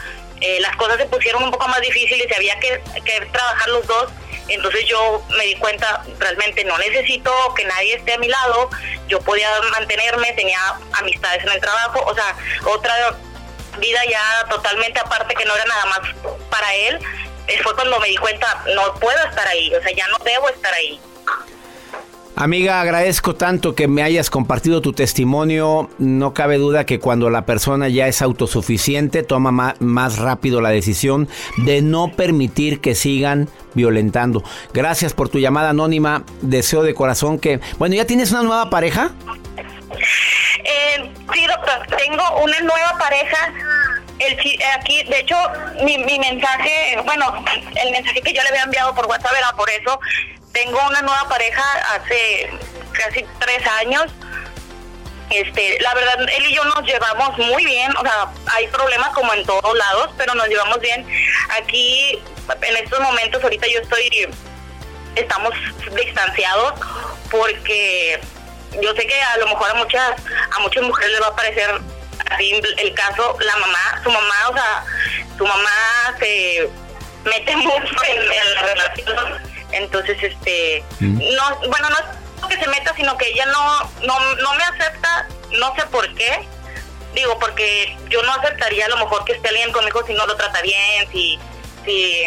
eh, 0.41 0.61
las 0.61 0.77
cosas 0.77 0.99
se 0.99 1.07
pusieron 1.07 1.43
un 1.43 1.51
poco 1.51 1.67
más 1.69 1.81
difíciles 1.81 2.27
y 2.31 2.35
había 2.35 2.59
que, 2.61 2.83
que 3.05 3.27
trabajar 3.33 3.69
los 3.69 3.87
dos, 3.87 4.09
entonces 4.49 4.85
yo 4.87 5.25
me 5.37 5.45
di 5.45 5.57
cuenta, 5.57 6.05
realmente 6.19 6.65
no 6.65 6.79
necesito 6.79 7.33
que 7.55 7.65
nadie 7.65 7.97
esté 7.97 8.15
a 8.15 8.19
mi 8.19 8.29
lado, 8.29 8.71
yo 9.09 9.21
podía 9.21 9.49
mantenerme, 9.73 10.33
tenía 10.35 10.59
amistades 10.93 11.43
en 11.43 11.51
el 11.51 11.61
trabajo, 11.61 12.05
o 12.07 12.15
sea, 12.15 12.37
otra 12.65 13.17
vida 13.81 14.01
ya 14.11 14.49
totalmente 14.49 14.99
aparte 15.01 15.35
que 15.35 15.45
no 15.45 15.55
era 15.55 15.65
nada 15.65 15.87
más 15.87 16.01
para 16.51 16.75
él, 16.75 16.99
eh, 17.47 17.61
fue 17.63 17.75
cuando 17.75 17.99
me 18.01 18.09
di 18.09 18.17
cuenta, 18.17 18.65
no 18.75 18.95
puedo 18.95 19.19
estar 19.29 19.47
ahí, 19.47 19.75
o 19.75 19.83
sea, 19.83 19.93
ya 19.95 20.07
no 20.09 20.19
debo 20.25 20.49
estar 20.49 20.73
ahí. 20.75 21.01
Amiga, 22.39 22.83
agradezco 22.83 23.35
tanto 23.35 23.75
que 23.75 23.89
me 23.89 24.03
hayas 24.03 24.29
compartido 24.29 24.83
tu 24.83 24.93
testimonio. 24.93 25.89
No 25.99 26.35
cabe 26.35 26.59
duda 26.59 26.85
que 26.85 27.01
cuando 27.01 27.31
la 27.31 27.47
persona 27.47 27.89
ya 27.89 28.09
es 28.09 28.21
autosuficiente, 28.21 29.23
toma 29.23 29.75
más, 29.79 30.19
rápido 30.19 30.61
la 30.61 30.69
decisión 30.69 31.29
de 31.57 31.81
no 31.81 32.13
permitir 32.15 32.83
que 32.83 32.95
sigan 32.95 33.49
violentando. 33.73 34.45
Gracias 34.75 35.15
por 35.15 35.31
tu 35.31 35.39
llamada 35.39 35.71
anónima. 35.71 36.25
Deseo 36.43 36.83
de 36.83 36.93
corazón 36.93 37.39
que... 37.39 37.61
Bueno, 37.79 37.95
¿ya 37.95 38.05
tienes 38.05 38.33
una 38.33 38.43
nueva 38.43 38.69
pareja? 38.69 39.13
Eh, 40.65 41.11
sí, 41.33 41.47
doctor, 41.47 41.87
tengo 41.97 42.41
una 42.43 42.61
nueva 42.61 42.97
pareja. 42.99 43.53
El, 44.19 44.39
aquí, 44.79 45.03
de 45.05 45.21
hecho, 45.21 45.37
mi, 45.83 45.99
mi 45.99 46.19
mensaje, 46.19 46.99
bueno, 47.05 47.45
el 47.83 47.91
mensaje 47.91 48.23
que 48.23 48.33
yo 48.33 48.43
le 48.43 48.49
había 48.49 48.63
enviado 48.63 48.95
por 48.95 49.07
WhatsApp 49.07 49.35
era 49.39 49.53
por 49.53 49.69
eso. 49.71 49.99
Tengo 50.53 50.79
una 50.87 51.03
nueva 51.03 51.29
pareja 51.29 51.63
hace 51.95 52.51
casi 52.93 53.25
tres 53.39 53.67
años. 53.81 54.07
Este, 55.31 55.79
la 55.81 55.93
verdad, 55.95 56.21
él 56.21 56.47
y 56.47 56.55
yo 56.55 56.65
nos 56.65 56.83
llevamos 56.83 57.37
muy 57.37 57.65
bien, 57.65 57.93
o 57.97 58.01
sea, 58.01 58.29
hay 58.55 58.69
problemas 58.69 59.09
como 59.09 59.35
en 59.35 59.45
todos 59.45 59.77
lados, 59.77 60.11
pero 60.17 60.35
nos 60.35 60.47
llevamos 60.49 60.81
bien. 60.81 61.05
Aquí, 61.61 62.23
en 62.63 62.77
estos 62.77 63.01
momentos, 63.01 63.43
ahorita 63.43 63.67
yo 63.67 63.81
estoy, 63.81 64.29
estamos 65.17 65.53
distanciados 65.97 66.75
porque 67.31 68.21
yo 68.83 68.95
sé 68.95 69.07
que 69.07 69.21
a 69.21 69.37
lo 69.39 69.47
mejor 69.49 69.71
a 69.71 69.75
muchas 69.75 70.13
a 70.51 70.59
muchas 70.61 70.83
mujeres 70.83 71.13
les 71.13 71.23
va 71.23 71.29
a 71.29 71.37
parecer 71.37 71.81
así 72.31 72.53
el 72.79 72.95
caso 72.95 73.37
la 73.41 73.57
mamá 73.57 74.01
su 74.03 74.11
mamá 74.11 74.49
o 74.51 74.53
sea 74.55 74.85
su 75.39 75.47
mamá 75.47 75.71
se 76.19 76.69
mete 77.25 77.57
mucho 77.57 77.95
en, 78.09 78.55
la 78.55 78.63
relación 78.63 79.43
entonces 79.73 80.23
este 80.23 80.85
mm. 81.01 81.19
no 81.35 81.57
bueno 81.69 81.91
no 81.91 81.97
es 81.99 82.57
que 82.57 82.63
se 82.63 82.71
meta 82.71 82.95
sino 82.95 83.17
que 83.17 83.29
ella 83.29 83.47
no 83.47 83.91
no 84.03 84.35
no 84.37 84.55
me 84.55 84.63
acepta 84.65 85.27
no 85.53 85.75
sé 85.75 85.87
por 85.87 86.13
qué 86.15 86.47
digo 87.15 87.39
porque 87.39 87.97
yo 88.09 88.23
no 88.23 88.33
aceptaría 88.33 88.87
a 88.87 88.89
lo 88.89 88.99
mejor 88.99 89.25
que 89.25 89.33
esté 89.33 89.49
alguien 89.49 89.73
conmigo 89.73 90.05
si 90.07 90.13
no 90.15 90.27
lo 90.27 90.37
trata 90.37 90.61
bien 90.63 91.11
si 91.11 91.39
si 91.85 92.25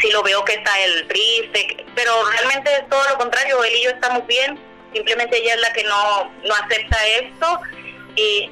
si 0.00 0.10
lo 0.10 0.22
veo 0.22 0.44
que 0.44 0.54
está 0.54 0.78
el 0.80 1.08
triste 1.08 1.86
pero 1.94 2.12
realmente 2.30 2.74
es 2.74 2.88
todo 2.88 3.02
lo 3.08 3.18
contrario 3.18 3.62
él 3.64 3.74
y 3.76 3.84
yo 3.84 3.90
estamos 3.90 4.26
bien 4.26 4.58
simplemente 4.92 5.38
ella 5.38 5.54
es 5.54 5.60
la 5.60 5.72
que 5.72 5.84
no, 5.84 6.24
no 6.46 6.54
acepta 6.54 6.96
esto 7.20 7.60
y... 8.16 8.50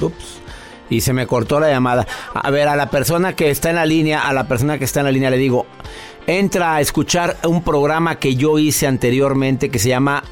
Ups. 0.00 0.40
Y 0.88 1.02
se 1.02 1.12
me 1.12 1.26
cortó 1.26 1.60
la 1.60 1.70
llamada. 1.70 2.06
A 2.34 2.50
ver, 2.50 2.66
a 2.66 2.74
la 2.74 2.90
persona 2.90 3.36
que 3.36 3.50
está 3.50 3.70
en 3.70 3.76
la 3.76 3.86
línea, 3.86 4.26
a 4.26 4.32
la 4.32 4.48
persona 4.48 4.78
que 4.78 4.84
está 4.84 5.00
en 5.00 5.06
la 5.06 5.12
línea 5.12 5.30
le 5.30 5.36
digo, 5.36 5.66
entra 6.26 6.74
a 6.74 6.80
escuchar 6.80 7.36
un 7.44 7.62
programa 7.62 8.18
que 8.18 8.34
yo 8.34 8.58
hice 8.58 8.86
anteriormente 8.86 9.70
que 9.70 9.78
se 9.78 9.88
llama 9.88 10.24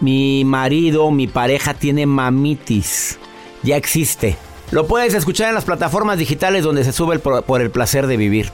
Mi 0.00 0.44
marido, 0.44 1.10
mi 1.10 1.26
pareja 1.26 1.74
tiene 1.74 2.06
mamitis. 2.06 3.18
Ya 3.64 3.76
existe. 3.76 4.36
Lo 4.70 4.86
puedes 4.86 5.14
escuchar 5.14 5.48
en 5.48 5.54
las 5.54 5.64
plataformas 5.64 6.18
digitales 6.18 6.62
donde 6.62 6.84
se 6.84 6.92
sube 6.92 7.18
por 7.18 7.60
el 7.60 7.70
placer 7.70 8.06
de 8.06 8.16
vivir. 8.16 8.52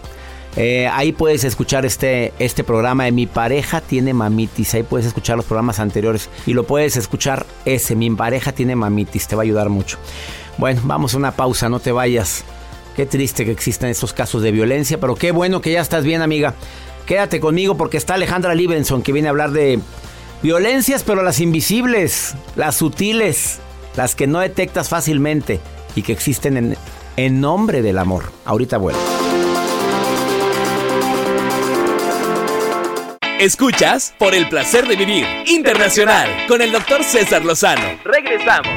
Eh, 0.56 0.86
ahí 0.86 1.12
puedes 1.12 1.42
escuchar 1.44 1.84
este, 1.84 2.32
este 2.38 2.62
programa 2.62 3.04
de 3.04 3.12
Mi 3.12 3.26
pareja 3.26 3.80
tiene 3.80 4.14
mamitis. 4.14 4.74
Ahí 4.74 4.82
puedes 4.82 5.06
escuchar 5.06 5.36
los 5.36 5.46
programas 5.46 5.80
anteriores. 5.80 6.28
Y 6.46 6.52
lo 6.52 6.64
puedes 6.64 6.96
escuchar 6.96 7.46
ese, 7.64 7.96
Mi 7.96 8.10
pareja 8.10 8.52
tiene 8.52 8.76
mamitis. 8.76 9.26
Te 9.26 9.36
va 9.36 9.42
a 9.42 9.44
ayudar 9.44 9.68
mucho. 9.68 9.98
Bueno, 10.58 10.80
vamos 10.84 11.14
a 11.14 11.16
una 11.16 11.32
pausa, 11.32 11.68
no 11.68 11.80
te 11.80 11.92
vayas. 11.92 12.44
Qué 12.94 13.06
triste 13.06 13.44
que 13.44 13.50
existan 13.50 13.90
estos 13.90 14.12
casos 14.12 14.42
de 14.42 14.52
violencia, 14.52 15.00
pero 15.00 15.16
qué 15.16 15.32
bueno 15.32 15.60
que 15.60 15.72
ya 15.72 15.80
estás 15.80 16.04
bien, 16.04 16.22
amiga. 16.22 16.54
Quédate 17.06 17.40
conmigo 17.40 17.76
porque 17.76 17.96
está 17.96 18.14
Alejandra 18.14 18.54
Libenson 18.54 19.02
que 19.02 19.12
viene 19.12 19.28
a 19.28 19.32
hablar 19.32 19.50
de 19.50 19.80
violencias, 20.42 21.02
pero 21.02 21.22
las 21.22 21.40
invisibles, 21.40 22.34
las 22.54 22.76
sutiles, 22.76 23.58
las 23.96 24.14
que 24.14 24.28
no 24.28 24.38
detectas 24.38 24.88
fácilmente 24.88 25.60
y 25.96 26.02
que 26.02 26.12
existen 26.12 26.56
en, 26.56 26.76
en 27.16 27.40
nombre 27.40 27.82
del 27.82 27.98
amor. 27.98 28.30
Ahorita 28.44 28.78
vuelvo. 28.78 29.13
Escuchas 33.44 34.14
por 34.18 34.34
el 34.34 34.48
placer 34.48 34.88
de 34.88 34.96
vivir 34.96 35.26
internacional 35.44 36.30
con 36.48 36.62
el 36.62 36.72
doctor 36.72 37.04
César 37.04 37.44
Lozano. 37.44 37.82
Regresamos. 38.02 38.72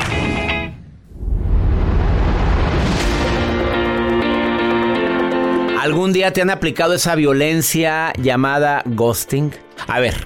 ¿Algún 5.80 6.12
día 6.12 6.34
te 6.34 6.42
han 6.42 6.50
aplicado 6.50 6.96
esa 6.96 7.16
violencia 7.16 8.12
llamada 8.18 8.84
ghosting? 8.86 9.54
A 9.88 10.02
ver, 10.02 10.26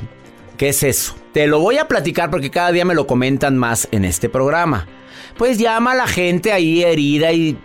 ¿qué 0.57 0.69
es 0.69 0.81
eso? 0.81 1.15
Te 1.33 1.45
lo 1.45 1.59
voy 1.59 1.77
a 1.77 1.87
platicar 1.87 2.31
porque 2.31 2.49
cada 2.49 2.71
día 2.71 2.83
me 2.83 2.95
lo 2.95 3.05
comentan 3.05 3.59
más 3.59 3.87
en 3.91 4.05
este 4.05 4.27
programa. 4.27 4.87
Pues 5.37 5.59
llama 5.59 5.91
a 5.91 5.95
la 5.95 6.07
gente 6.07 6.51
ahí 6.51 6.81
herida 6.81 7.31
y 7.31 7.59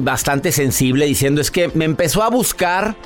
bastante 0.00 0.50
sensible 0.50 1.06
diciendo 1.06 1.40
es 1.40 1.52
que 1.52 1.70
me 1.74 1.84
empezó 1.84 2.24
a 2.24 2.30
buscar, 2.30 2.96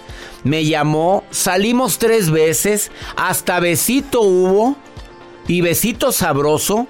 me 0.45 0.65
llamó, 0.65 1.25
salimos 1.31 1.99
tres 1.99 2.31
veces, 2.31 2.91
hasta 3.17 3.61
besito 3.61 4.21
hubo 4.21 4.77
y 5.49 5.63
besito 5.63 6.13
sabroso 6.13 6.87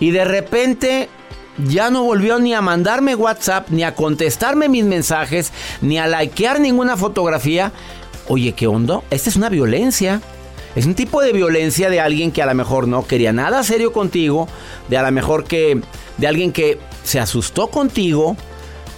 y 0.00 0.10
de 0.10 0.24
repente 0.24 1.08
ya 1.66 1.90
no 1.90 2.04
volvió 2.04 2.38
ni 2.38 2.54
a 2.54 2.60
mandarme 2.60 3.14
WhatsApp, 3.14 3.68
ni 3.70 3.82
a 3.82 3.94
contestarme 3.94 4.68
mis 4.68 4.84
mensajes, 4.84 5.52
ni 5.80 5.98
a 5.98 6.06
likear 6.06 6.60
ninguna 6.60 6.96
fotografía. 6.96 7.72
Oye, 8.28 8.52
¿qué 8.52 8.66
onda? 8.66 9.02
Esta 9.10 9.30
es 9.30 9.36
una 9.36 9.48
violencia. 9.48 10.20
Es 10.76 10.86
un 10.86 10.94
tipo 10.94 11.20
de 11.20 11.32
violencia 11.32 11.90
de 11.90 11.98
alguien 11.98 12.30
que 12.30 12.42
a 12.42 12.46
lo 12.46 12.54
mejor 12.54 12.86
no 12.86 13.06
quería 13.06 13.32
nada 13.32 13.64
serio 13.64 13.92
contigo, 13.92 14.46
de 14.88 14.98
a 14.98 15.02
lo 15.02 15.10
mejor 15.10 15.44
que 15.44 15.80
de 16.18 16.26
alguien 16.26 16.52
que 16.52 16.78
se 17.02 17.18
asustó 17.18 17.68
contigo, 17.68 18.36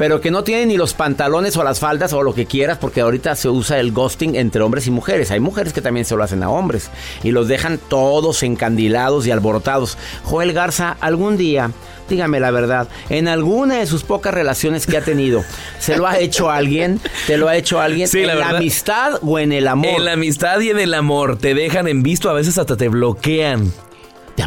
pero 0.00 0.22
que 0.22 0.30
no 0.30 0.44
tiene 0.44 0.64
ni 0.64 0.78
los 0.78 0.94
pantalones 0.94 1.58
o 1.58 1.62
las 1.62 1.78
faldas 1.78 2.14
o 2.14 2.22
lo 2.22 2.34
que 2.34 2.46
quieras, 2.46 2.78
porque 2.78 3.02
ahorita 3.02 3.36
se 3.36 3.50
usa 3.50 3.78
el 3.80 3.92
ghosting 3.92 4.34
entre 4.34 4.62
hombres 4.62 4.86
y 4.86 4.90
mujeres. 4.90 5.30
Hay 5.30 5.40
mujeres 5.40 5.74
que 5.74 5.82
también 5.82 6.06
se 6.06 6.16
lo 6.16 6.22
hacen 6.22 6.42
a 6.42 6.48
hombres 6.48 6.90
y 7.22 7.32
los 7.32 7.48
dejan 7.48 7.76
todos 7.76 8.42
encandilados 8.42 9.26
y 9.26 9.30
alborotados. 9.30 9.98
Joel 10.24 10.54
Garza, 10.54 10.96
algún 11.02 11.36
día, 11.36 11.70
dígame 12.08 12.40
la 12.40 12.50
verdad, 12.50 12.88
en 13.10 13.28
alguna 13.28 13.80
de 13.80 13.86
sus 13.86 14.02
pocas 14.02 14.32
relaciones 14.32 14.86
que 14.86 14.96
ha 14.96 15.02
tenido, 15.02 15.44
¿se 15.78 15.98
lo 15.98 16.06
ha 16.06 16.18
hecho 16.18 16.50
alguien? 16.50 16.98
¿Te 17.26 17.36
lo 17.36 17.48
ha 17.48 17.56
hecho 17.56 17.78
alguien? 17.78 18.08
Sí, 18.08 18.20
¿En 18.20 18.28
la 18.28 18.36
la, 18.36 18.48
amistad 18.48 19.18
o 19.20 19.38
en 19.38 19.52
el 19.52 19.68
amor? 19.68 19.90
En 19.98 20.06
la 20.06 20.14
amistad 20.14 20.60
y 20.60 20.70
en 20.70 20.78
el 20.78 20.94
amor 20.94 21.36
te 21.36 21.52
dejan 21.52 21.86
en 21.88 22.02
visto, 22.02 22.30
a 22.30 22.32
veces 22.32 22.56
hasta 22.56 22.78
te 22.78 22.88
bloquean. 22.88 23.70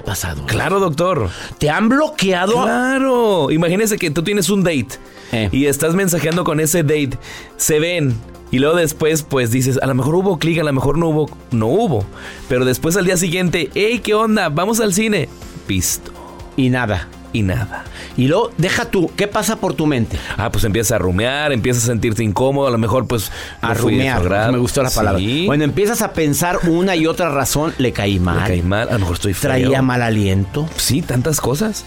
¿Te 0.03 0.09
ha 0.09 0.13
pasado? 0.13 0.45
Claro, 0.45 0.79
doctor. 0.79 1.29
¿Te 1.59 1.69
han 1.69 1.87
bloqueado? 1.89 2.61
Claro. 2.63 3.51
Imagínese 3.51 3.97
que 3.97 4.11
tú 4.11 4.23
tienes 4.23 4.49
un 4.49 4.63
date 4.63 4.89
Eh. 5.31 5.49
y 5.51 5.65
estás 5.67 5.95
mensajeando 5.95 6.43
con 6.43 6.59
ese 6.59 6.83
date. 6.83 7.17
Se 7.57 7.79
ven. 7.79 8.13
Y 8.51 8.59
luego 8.59 8.75
después, 8.75 9.23
pues 9.23 9.49
dices, 9.49 9.79
a 9.81 9.87
lo 9.87 9.95
mejor 9.95 10.13
hubo 10.15 10.37
clic, 10.37 10.59
a 10.59 10.63
lo 10.63 10.73
mejor 10.73 10.97
no 10.97 11.07
hubo. 11.09 11.29
No 11.51 11.67
hubo. 11.67 12.05
Pero 12.49 12.65
después 12.65 12.95
al 12.97 13.05
día 13.05 13.17
siguiente, 13.17 13.71
hey, 13.73 13.99
¿qué 14.03 14.13
onda? 14.13 14.49
Vamos 14.49 14.79
al 14.79 14.93
cine. 14.93 15.27
Visto. 15.67 16.11
Y 16.57 16.69
nada. 16.69 17.07
Y 17.33 17.41
nada. 17.41 17.83
Y 18.15 18.27
luego, 18.27 18.51
deja 18.57 18.85
tú, 18.85 19.11
¿qué 19.15 19.27
pasa 19.27 19.55
por 19.55 19.73
tu 19.73 19.87
mente? 19.87 20.17
Ah, 20.37 20.51
pues 20.51 20.63
empiezas 20.63 20.93
a 20.93 20.97
rumear, 20.99 21.51
empiezas 21.51 21.83
a 21.83 21.87
sentirte 21.87 22.23
incómodo, 22.23 22.67
a 22.67 22.71
lo 22.71 22.77
mejor 22.77 23.07
pues... 23.07 23.31
A 23.61 23.73
no 23.73 24.11
agrado. 24.13 24.51
Me 24.51 24.59
gustó 24.59 24.83
la 24.83 24.91
palabra. 24.91 25.19
Sí. 25.19 25.45
Bueno, 25.47 25.63
empiezas 25.63 26.03
a 26.03 26.13
pensar 26.13 26.59
una 26.67 26.95
y 26.95 27.07
otra 27.07 27.29
razón. 27.29 27.73
Le 27.79 27.91
caí 27.91 28.19
mal. 28.19 28.47
caí 28.47 28.61
mal, 28.61 28.87
a 28.89 28.93
lo 28.93 28.99
mejor 28.99 29.15
estoy 29.15 29.33
feo. 29.33 29.49
Traía 29.49 29.81
mal 29.81 30.03
aliento. 30.03 30.69
Sí, 30.77 31.01
tantas 31.01 31.41
cosas. 31.41 31.85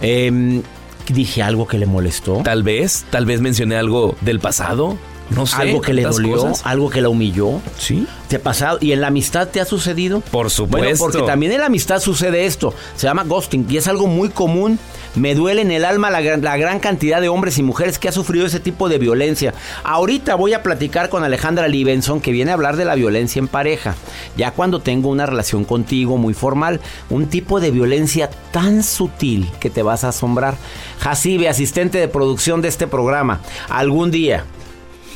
Em, 0.00 0.62
dije 1.08 1.42
algo 1.42 1.66
que 1.66 1.78
le 1.78 1.86
molestó. 1.86 2.42
Tal 2.44 2.62
vez, 2.62 3.04
tal 3.10 3.26
vez 3.26 3.40
mencioné 3.40 3.76
algo 3.76 4.16
del 4.20 4.40
pasado. 4.40 4.96
No 5.30 5.46
sé. 5.46 5.56
algo 5.62 5.80
que 5.80 5.92
le 5.92 6.02
dolió. 6.02 6.36
cosas. 6.36 6.62
Algo 6.64 6.88
que 6.90 7.00
la 7.00 7.08
humilló. 7.08 7.60
Sí. 7.78 8.06
¿Te 8.28 8.36
ha 8.36 8.42
pasado? 8.42 8.78
¿Y 8.80 8.92
en 8.92 9.00
la 9.00 9.08
amistad 9.08 9.48
te 9.48 9.60
ha 9.60 9.64
sucedido? 9.64 10.20
Por 10.20 10.50
supuesto. 10.50 10.78
Bueno, 10.86 10.96
porque 10.98 11.22
también 11.22 11.52
en 11.52 11.60
la 11.60 11.66
amistad 11.66 12.00
sucede 12.00 12.46
esto. 12.46 12.74
Se 12.96 13.06
llama 13.06 13.24
ghosting 13.24 13.66
y 13.68 13.76
es 13.76 13.86
algo 13.88 14.06
muy 14.06 14.28
común. 14.30 14.78
Me 15.14 15.34
duele 15.34 15.62
en 15.62 15.70
el 15.70 15.84
alma 15.86 16.10
la, 16.10 16.20
gran- 16.20 16.42
la 16.42 16.58
gran 16.58 16.78
cantidad 16.78 17.22
de 17.22 17.28
hombres 17.30 17.56
y 17.56 17.62
mujeres 17.62 17.98
que 17.98 18.08
ha 18.08 18.12
sufrido 18.12 18.44
ese 18.46 18.60
tipo 18.60 18.88
de 18.90 18.98
violencia. 18.98 19.54
Ahorita 19.82 20.34
voy 20.34 20.52
a 20.52 20.62
platicar 20.62 21.08
con 21.08 21.24
Alejandra 21.24 21.68
Libenson 21.68 22.20
que 22.20 22.32
viene 22.32 22.50
a 22.50 22.54
hablar 22.54 22.76
de 22.76 22.84
la 22.84 22.94
violencia 22.96 23.40
en 23.40 23.48
pareja. 23.48 23.94
Ya 24.36 24.50
cuando 24.50 24.80
tengo 24.80 25.08
una 25.08 25.24
relación 25.24 25.64
contigo 25.64 26.18
muy 26.18 26.34
formal, 26.34 26.80
un 27.08 27.28
tipo 27.28 27.60
de 27.60 27.70
violencia 27.70 28.28
tan 28.52 28.82
sutil 28.82 29.48
que 29.58 29.70
te 29.70 29.82
vas 29.82 30.04
a 30.04 30.08
asombrar. 30.08 30.56
Jacibe, 31.00 31.48
asistente 31.48 31.96
de 31.98 32.08
producción 32.08 32.60
de 32.60 32.68
este 32.68 32.86
programa, 32.86 33.40
algún 33.70 34.10
día 34.10 34.44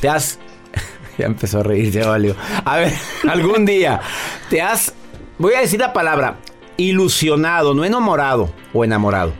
te 0.01 0.09
has 0.09 0.39
ya 1.17 1.25
empezó 1.25 1.59
a 1.59 1.63
reír, 1.63 1.91
ya 1.91 2.07
valió. 2.07 2.35
A 2.65 2.77
ver, 2.77 2.93
algún 3.29 3.65
día 3.65 4.01
te 4.49 4.61
has, 4.61 4.93
voy 5.37 5.53
a 5.53 5.61
decir 5.61 5.79
la 5.79 5.93
palabra, 5.93 6.37
ilusionado, 6.77 7.73
no 7.73 7.85
enamorado 7.85 8.51
o 8.73 8.83
enamorado. 8.83 9.33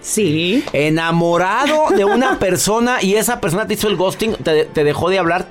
Sí. 0.00 0.64
Enamorado 0.72 1.90
de 1.96 2.04
una 2.04 2.38
persona 2.38 2.98
y 3.02 3.14
esa 3.14 3.40
persona 3.40 3.66
te 3.66 3.74
hizo 3.74 3.88
el 3.88 3.96
ghosting, 3.96 4.34
te, 4.36 4.64
te 4.64 4.84
dejó 4.84 5.08
de 5.10 5.18
hablar. 5.18 5.48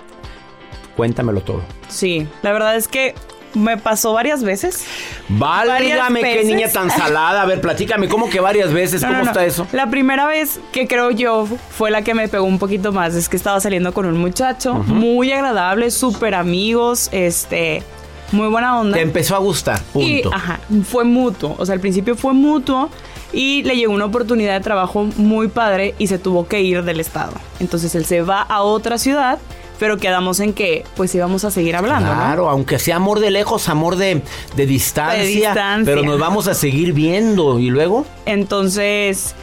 Cuéntamelo 0.95 1.41
todo. 1.41 1.63
Sí, 1.89 2.27
la 2.41 2.51
verdad 2.51 2.75
es 2.75 2.87
que 2.87 3.13
me 3.57 3.77
pasó 3.77 4.13
varias 4.13 4.43
veces. 4.43 4.85
Válgame, 5.29 6.21
qué 6.21 6.43
niña 6.43 6.69
tan 6.69 6.89
salada. 6.89 7.41
A 7.41 7.45
ver, 7.45 7.61
platícame, 7.61 8.07
¿cómo 8.07 8.29
que 8.29 8.39
varias 8.39 8.71
veces? 8.73 9.01
No, 9.01 9.07
¿Cómo 9.09 9.19
no, 9.19 9.25
no. 9.25 9.31
está 9.31 9.45
eso? 9.45 9.67
La 9.71 9.89
primera 9.89 10.25
vez 10.27 10.59
que 10.71 10.87
creo 10.87 11.11
yo 11.11 11.47
fue 11.69 11.91
la 11.91 12.01
que 12.01 12.13
me 12.13 12.27
pegó 12.27 12.45
un 12.45 12.59
poquito 12.59 12.91
más. 12.91 13.15
Es 13.15 13.29
que 13.29 13.37
estaba 13.37 13.59
saliendo 13.59 13.93
con 13.93 14.05
un 14.05 14.17
muchacho 14.17 14.73
muy 14.75 15.31
agradable, 15.31 15.91
súper 15.91 16.35
amigos, 16.35 17.09
este, 17.11 17.83
muy 18.31 18.47
buena 18.47 18.79
onda. 18.79 18.95
Te 18.97 19.03
empezó 19.03 19.35
a 19.35 19.39
gustar, 19.39 19.79
Y, 19.95 20.21
punto. 20.21 20.35
ajá, 20.35 20.59
fue 20.89 21.03
mutuo. 21.03 21.55
O 21.57 21.65
sea, 21.65 21.73
al 21.73 21.79
principio 21.81 22.15
fue 22.15 22.33
mutuo 22.33 22.89
y 23.33 23.63
le 23.63 23.75
llegó 23.75 23.93
una 23.93 24.05
oportunidad 24.05 24.53
de 24.53 24.61
trabajo 24.61 25.07
muy 25.17 25.49
padre 25.49 25.95
y 25.97 26.07
se 26.07 26.17
tuvo 26.17 26.47
que 26.47 26.61
ir 26.61 26.83
del 26.83 26.99
estado. 26.99 27.33
Entonces 27.59 27.93
él 27.95 28.05
se 28.05 28.21
va 28.21 28.41
a 28.41 28.61
otra 28.61 28.97
ciudad, 28.97 29.39
pero 29.79 29.97
quedamos 29.97 30.39
en 30.39 30.53
que 30.53 30.83
pues 30.95 31.13
íbamos 31.15 31.43
a 31.45 31.51
seguir 31.51 31.75
hablando, 31.75 32.09
¿no? 32.13 32.19
Claro, 32.19 32.49
aunque 32.49 32.79
sea 32.79 32.95
amor 32.97 33.19
de 33.19 33.31
lejos, 33.31 33.69
amor 33.69 33.95
de, 33.95 34.21
de 34.55 34.65
distancia, 34.65 35.21
De 35.21 35.27
distancia. 35.27 35.85
pero 35.85 36.03
nos 36.03 36.19
vamos 36.19 36.47
a 36.47 36.53
seguir 36.53 36.93
viendo. 36.93 37.59
¿Y 37.59 37.69
luego? 37.69 38.05
Entonces, 38.25 39.35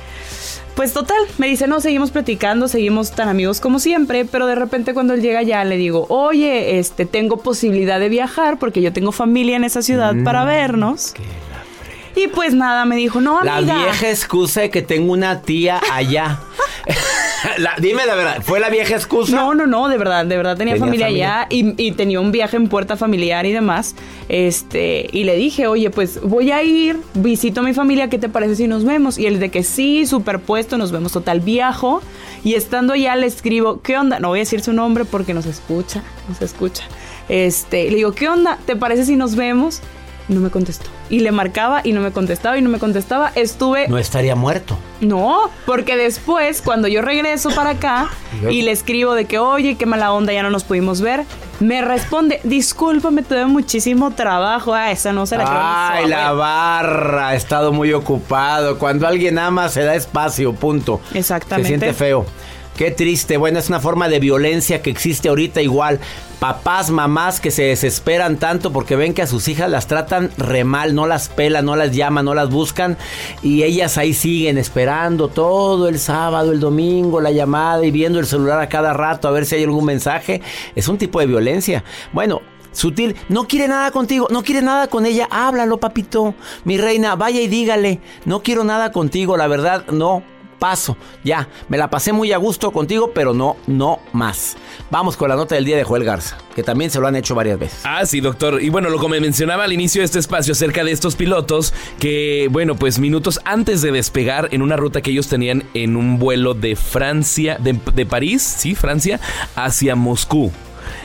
pues 0.74 0.92
total, 0.92 1.18
me 1.38 1.46
dice, 1.46 1.66
no, 1.68 1.80
seguimos 1.80 2.10
platicando, 2.10 2.66
seguimos 2.66 3.12
tan 3.12 3.28
amigos 3.28 3.60
como 3.60 3.78
siempre, 3.78 4.24
pero 4.24 4.46
de 4.46 4.56
repente 4.56 4.92
cuando 4.92 5.14
él 5.14 5.20
llega 5.22 5.42
ya 5.42 5.64
le 5.64 5.76
digo, 5.76 6.06
oye, 6.08 6.78
este, 6.80 7.06
tengo 7.06 7.36
posibilidad 7.36 8.00
de 8.00 8.08
viajar 8.08 8.58
porque 8.58 8.82
yo 8.82 8.92
tengo 8.92 9.12
familia 9.12 9.54
en 9.56 9.64
esa 9.64 9.82
ciudad 9.82 10.14
para 10.24 10.44
vernos. 10.44 11.14
Y 12.16 12.28
pues 12.28 12.54
nada, 12.54 12.84
me 12.84 12.94
dijo, 12.96 13.20
no, 13.20 13.42
La 13.42 13.56
amiga. 13.56 13.76
vieja 13.76 14.08
excusa 14.10 14.60
de 14.62 14.70
que 14.70 14.82
tengo 14.82 15.12
una 15.12 15.42
tía 15.42 15.80
allá. 15.92 16.40
La- 17.58 17.74
dime 17.78 18.06
la 18.06 18.14
verdad, 18.14 18.42
¿fue 18.42 18.58
la 18.60 18.70
vieja 18.70 18.94
excusa? 18.94 19.36
No, 19.36 19.54
no, 19.54 19.66
no, 19.66 19.88
de 19.88 19.98
verdad, 19.98 20.24
de 20.24 20.36
verdad 20.36 20.56
tenía, 20.56 20.74
Tenía 20.74 20.86
familia, 20.86 21.06
familia. 21.06 21.40
allá 21.40 21.46
y, 21.50 21.74
y 21.88 21.92
tenía 21.92 22.20
un 22.20 22.32
viaje 22.32 22.56
en 22.56 22.68
puerta 22.68 22.96
familiar 22.96 23.46
y 23.46 23.52
demás. 23.52 23.94
Este, 24.28 25.08
y 25.12 25.24
le 25.24 25.36
dije, 25.36 25.66
oye, 25.66 25.90
pues 25.90 26.20
voy 26.22 26.50
a 26.52 26.62
ir, 26.62 26.98
visito 27.14 27.60
a 27.60 27.62
mi 27.62 27.74
familia, 27.74 28.08
¿qué 28.08 28.18
te 28.18 28.28
parece 28.28 28.56
si 28.56 28.66
nos 28.66 28.84
vemos? 28.84 29.18
Y 29.18 29.26
él 29.26 29.38
de 29.40 29.50
que 29.50 29.62
sí, 29.62 30.06
superpuesto, 30.06 30.76
nos 30.78 30.90
vemos 30.92 31.12
total 31.12 31.40
viajo. 31.40 32.02
Y 32.44 32.54
estando 32.54 32.92
allá 32.92 33.16
le 33.16 33.26
escribo, 33.26 33.80
¿qué 33.80 33.96
onda? 33.96 34.18
No 34.20 34.28
voy 34.28 34.38
a 34.38 34.42
decir 34.42 34.60
su 34.60 34.72
nombre 34.72 35.04
porque 35.04 35.34
nos 35.34 35.46
escucha, 35.46 36.02
nos 36.28 36.42
escucha. 36.42 36.84
Este, 37.28 37.90
le 37.90 37.96
digo, 37.96 38.12
¿qué 38.12 38.28
onda? 38.28 38.58
¿Te 38.66 38.76
parece 38.76 39.04
si 39.06 39.16
nos 39.16 39.34
vemos? 39.36 39.80
No 40.28 40.40
me 40.40 40.48
contestó. 40.50 40.86
Y 41.10 41.20
le 41.20 41.32
marcaba 41.32 41.82
y 41.84 41.92
no 41.92 42.00
me 42.00 42.10
contestaba 42.10 42.56
y 42.56 42.62
no 42.62 42.70
me 42.70 42.78
contestaba. 42.78 43.30
Estuve 43.34 43.88
No 43.88 43.98
estaría 43.98 44.34
muerto. 44.34 44.76
no, 45.00 45.50
porque 45.66 45.96
después, 45.96 46.62
cuando 46.62 46.88
yo 46.88 47.02
regreso 47.02 47.50
para 47.50 47.70
acá 47.70 48.08
y 48.50 48.62
le 48.62 48.70
escribo 48.70 49.14
de 49.14 49.26
que, 49.26 49.38
oye, 49.38 49.76
qué 49.76 49.84
mala 49.84 50.12
onda, 50.12 50.32
ya 50.32 50.42
no 50.42 50.48
nos 50.50 50.64
pudimos 50.64 51.02
ver, 51.02 51.24
me 51.60 51.82
responde, 51.82 52.40
discúlpame, 52.42 53.22
tuve 53.22 53.44
muchísimo 53.46 54.12
trabajo. 54.12 54.72
Ah, 54.74 54.90
esa 54.90 55.12
no 55.12 55.26
se 55.26 55.36
la 55.36 55.92
Ay, 55.92 56.08
la 56.08 56.32
barra, 56.32 57.28
ha 57.28 57.34
estado 57.34 57.72
muy 57.72 57.92
ocupado. 57.92 58.78
Cuando 58.78 59.06
alguien 59.06 59.38
ama, 59.38 59.68
se 59.68 59.82
da 59.82 59.94
espacio, 59.94 60.54
punto. 60.54 61.00
Exactamente. 61.12 61.68
Se 61.68 61.78
siente 61.78 61.92
feo. 61.92 62.24
Qué 62.76 62.90
triste. 62.90 63.36
Bueno, 63.36 63.60
es 63.60 63.68
una 63.68 63.78
forma 63.78 64.08
de 64.08 64.18
violencia 64.18 64.82
que 64.82 64.90
existe 64.90 65.28
ahorita 65.28 65.62
igual. 65.62 66.00
Papás, 66.40 66.90
mamás 66.90 67.38
que 67.40 67.52
se 67.52 67.62
desesperan 67.62 68.36
tanto 68.36 68.72
porque 68.72 68.96
ven 68.96 69.14
que 69.14 69.22
a 69.22 69.28
sus 69.28 69.46
hijas 69.46 69.70
las 69.70 69.86
tratan 69.86 70.32
re 70.36 70.64
mal, 70.64 70.92
no 70.94 71.06
las 71.06 71.28
pelan, 71.28 71.66
no 71.66 71.76
las 71.76 71.92
llaman, 71.92 72.24
no 72.24 72.34
las 72.34 72.50
buscan. 72.50 72.98
Y 73.42 73.62
ellas 73.62 73.96
ahí 73.96 74.12
siguen 74.12 74.58
esperando 74.58 75.28
todo 75.28 75.88
el 75.88 76.00
sábado, 76.00 76.50
el 76.50 76.58
domingo, 76.58 77.20
la 77.20 77.30
llamada 77.30 77.86
y 77.86 77.92
viendo 77.92 78.18
el 78.18 78.26
celular 78.26 78.60
a 78.60 78.68
cada 78.68 78.92
rato 78.92 79.28
a 79.28 79.30
ver 79.30 79.46
si 79.46 79.54
hay 79.54 79.62
algún 79.62 79.84
mensaje. 79.84 80.42
Es 80.74 80.88
un 80.88 80.98
tipo 80.98 81.20
de 81.20 81.26
violencia. 81.26 81.84
Bueno, 82.12 82.42
Sutil, 82.72 83.14
no 83.28 83.46
quiere 83.46 83.68
nada 83.68 83.92
contigo, 83.92 84.26
no 84.30 84.42
quiere 84.42 84.60
nada 84.60 84.88
con 84.88 85.06
ella, 85.06 85.28
háblalo, 85.30 85.78
papito. 85.78 86.34
Mi 86.64 86.76
reina, 86.76 87.14
vaya 87.14 87.40
y 87.40 87.46
dígale, 87.46 88.00
no 88.24 88.42
quiero 88.42 88.64
nada 88.64 88.90
contigo, 88.90 89.36
la 89.36 89.46
verdad, 89.46 89.86
no, 89.92 90.24
paso, 90.64 90.96
ya, 91.22 91.46
me 91.68 91.76
la 91.76 91.90
pasé 91.90 92.14
muy 92.14 92.32
a 92.32 92.38
gusto 92.38 92.70
contigo, 92.70 93.10
pero 93.14 93.34
no, 93.34 93.58
no 93.66 93.98
más. 94.14 94.56
Vamos 94.90 95.14
con 95.14 95.28
la 95.28 95.36
nota 95.36 95.56
del 95.56 95.66
día 95.66 95.76
de 95.76 95.84
Joel 95.84 96.04
Garza, 96.04 96.38
que 96.56 96.62
también 96.62 96.90
se 96.90 97.00
lo 97.00 97.06
han 97.06 97.16
hecho 97.16 97.34
varias 97.34 97.58
veces. 97.58 97.80
Ah, 97.84 98.06
sí, 98.06 98.22
doctor. 98.22 98.62
Y 98.62 98.70
bueno, 98.70 98.88
lo 98.88 98.98
que 98.98 99.06
me 99.08 99.20
mencionaba 99.20 99.64
al 99.64 99.74
inicio 99.74 100.00
de 100.00 100.06
este 100.06 100.20
espacio 100.20 100.52
acerca 100.52 100.82
de 100.82 100.90
estos 100.90 101.16
pilotos, 101.16 101.74
que 101.98 102.48
bueno, 102.50 102.76
pues 102.76 102.98
minutos 102.98 103.40
antes 103.44 103.82
de 103.82 103.92
despegar 103.92 104.48
en 104.52 104.62
una 104.62 104.78
ruta 104.78 105.02
que 105.02 105.10
ellos 105.10 105.28
tenían 105.28 105.64
en 105.74 105.96
un 105.96 106.18
vuelo 106.18 106.54
de 106.54 106.76
Francia, 106.76 107.58
de, 107.60 107.78
de 107.94 108.06
París, 108.06 108.40
sí, 108.42 108.74
Francia, 108.74 109.20
hacia 109.56 109.94
Moscú. 109.96 110.50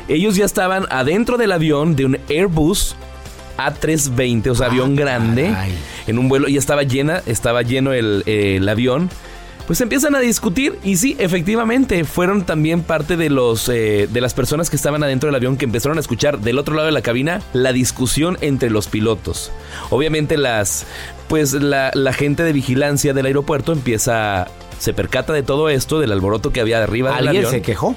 Ellos 0.07 0.37
ya 0.37 0.45
estaban 0.45 0.85
adentro 0.89 1.37
del 1.37 1.51
avión 1.51 1.97
de 1.97 2.05
un 2.05 2.17
Airbus 2.29 2.95
A320, 3.57 4.51
o 4.51 4.55
sea, 4.55 4.67
avión 4.67 4.95
grande, 4.95 5.53
Ay. 5.53 5.77
en 6.07 6.17
un 6.17 6.29
vuelo 6.29 6.47
y 6.47 6.55
estaba 6.55 6.83
llena, 6.83 7.21
estaba 7.25 7.61
lleno 7.61 7.91
el, 7.91 8.23
el 8.25 8.69
avión. 8.69 9.09
Pues 9.69 9.81
empiezan 9.81 10.15
a 10.15 10.19
discutir 10.19 10.79
y 10.83 10.97
sí, 10.97 11.15
efectivamente, 11.19 12.03
fueron 12.03 12.43
también 12.43 12.81
parte 12.81 13.17
de 13.17 13.29
los 13.29 13.69
eh, 13.69 14.09
de 14.11 14.19
las 14.19 14.33
personas 14.33 14.67
que 14.71 14.75
estaban 14.75 15.03
adentro 15.03 15.27
del 15.27 15.35
avión 15.35 15.57
que 15.57 15.65
empezaron 15.65 15.99
a 15.99 16.01
escuchar 16.01 16.39
del 16.39 16.57
otro 16.57 16.73
lado 16.73 16.87
de 16.87 16.91
la 16.91 17.03
cabina 17.03 17.43
la 17.53 17.71
discusión 17.71 18.39
entre 18.41 18.71
los 18.71 18.87
pilotos. 18.87 19.51
Obviamente 19.91 20.37
las 20.37 20.87
pues 21.27 21.53
la, 21.53 21.91
la 21.93 22.13
gente 22.13 22.41
de 22.41 22.51
vigilancia 22.51 23.13
del 23.13 23.27
aeropuerto 23.27 23.71
empieza 23.71 24.47
se 24.79 24.91
percata 24.93 25.33
de 25.33 25.43
todo 25.43 25.69
esto, 25.69 25.99
del 25.99 26.13
alboroto 26.13 26.51
que 26.51 26.61
había 26.61 26.81
arriba 26.81 27.09
del 27.09 27.27
¿Alguien 27.27 27.45
avión. 27.45 27.51
se 27.51 27.61
quejó? 27.61 27.95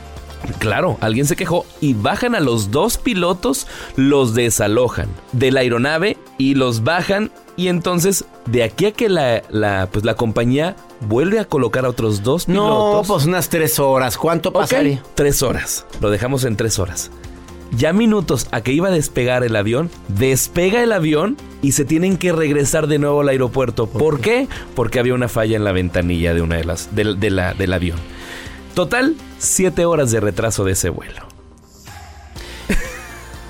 Claro, 0.58 0.98
alguien 1.00 1.24
se 1.24 1.36
quejó 1.36 1.64
y 1.80 1.94
bajan 1.94 2.34
a 2.34 2.40
los 2.40 2.70
dos 2.70 2.98
pilotos, 2.98 3.66
los 3.96 4.34
desalojan 4.34 5.08
de 5.32 5.50
la 5.50 5.60
aeronave 5.60 6.18
y 6.38 6.54
los 6.54 6.82
bajan 6.84 7.30
y 7.56 7.68
entonces 7.68 8.24
de 8.46 8.62
aquí 8.62 8.86
a 8.86 8.92
que 8.92 9.08
la, 9.08 9.42
la, 9.50 9.88
pues 9.92 10.04
la 10.04 10.14
compañía 10.14 10.74
vuelve 11.00 11.38
a 11.38 11.44
colocar 11.44 11.84
a 11.84 11.88
otros 11.90 12.22
dos 12.22 12.48
No, 12.48 12.62
pilotos. 12.64 13.06
pues 13.08 13.26
unas 13.26 13.48
tres 13.48 13.78
horas. 13.78 14.16
¿Cuánto 14.16 14.52
pasaría? 14.52 15.02
Tres 15.14 15.42
horas. 15.42 15.84
Lo 16.00 16.10
dejamos 16.10 16.44
en 16.44 16.56
tres 16.56 16.78
horas. 16.78 17.10
Ya 17.74 17.92
minutos 17.94 18.48
a 18.50 18.60
que 18.60 18.72
iba 18.72 18.88
a 18.88 18.90
despegar 18.90 19.44
el 19.44 19.56
avión, 19.56 19.90
despega 20.08 20.82
el 20.82 20.92
avión 20.92 21.36
y 21.62 21.72
se 21.72 21.84
tienen 21.86 22.18
que 22.18 22.32
regresar 22.32 22.86
de 22.86 22.98
nuevo 22.98 23.20
al 23.22 23.28
aeropuerto. 23.30 23.86
¿Por 23.86 24.20
qué? 24.20 24.46
Porque 24.74 24.98
había 24.98 25.14
una 25.14 25.28
falla 25.28 25.56
en 25.56 25.64
la 25.64 25.72
ventanilla 25.72 26.34
de 26.34 26.42
una 26.42 26.56
de 26.56 26.64
las 26.64 26.94
de 26.94 27.30
la- 27.30 27.54
del 27.54 27.72
avión. 27.72 27.98
Total, 28.74 29.14
siete 29.38 29.84
horas 29.86 30.10
de 30.10 30.20
retraso 30.20 30.64
de 30.64 30.72
ese 30.72 30.88
vuelo. 30.90 31.22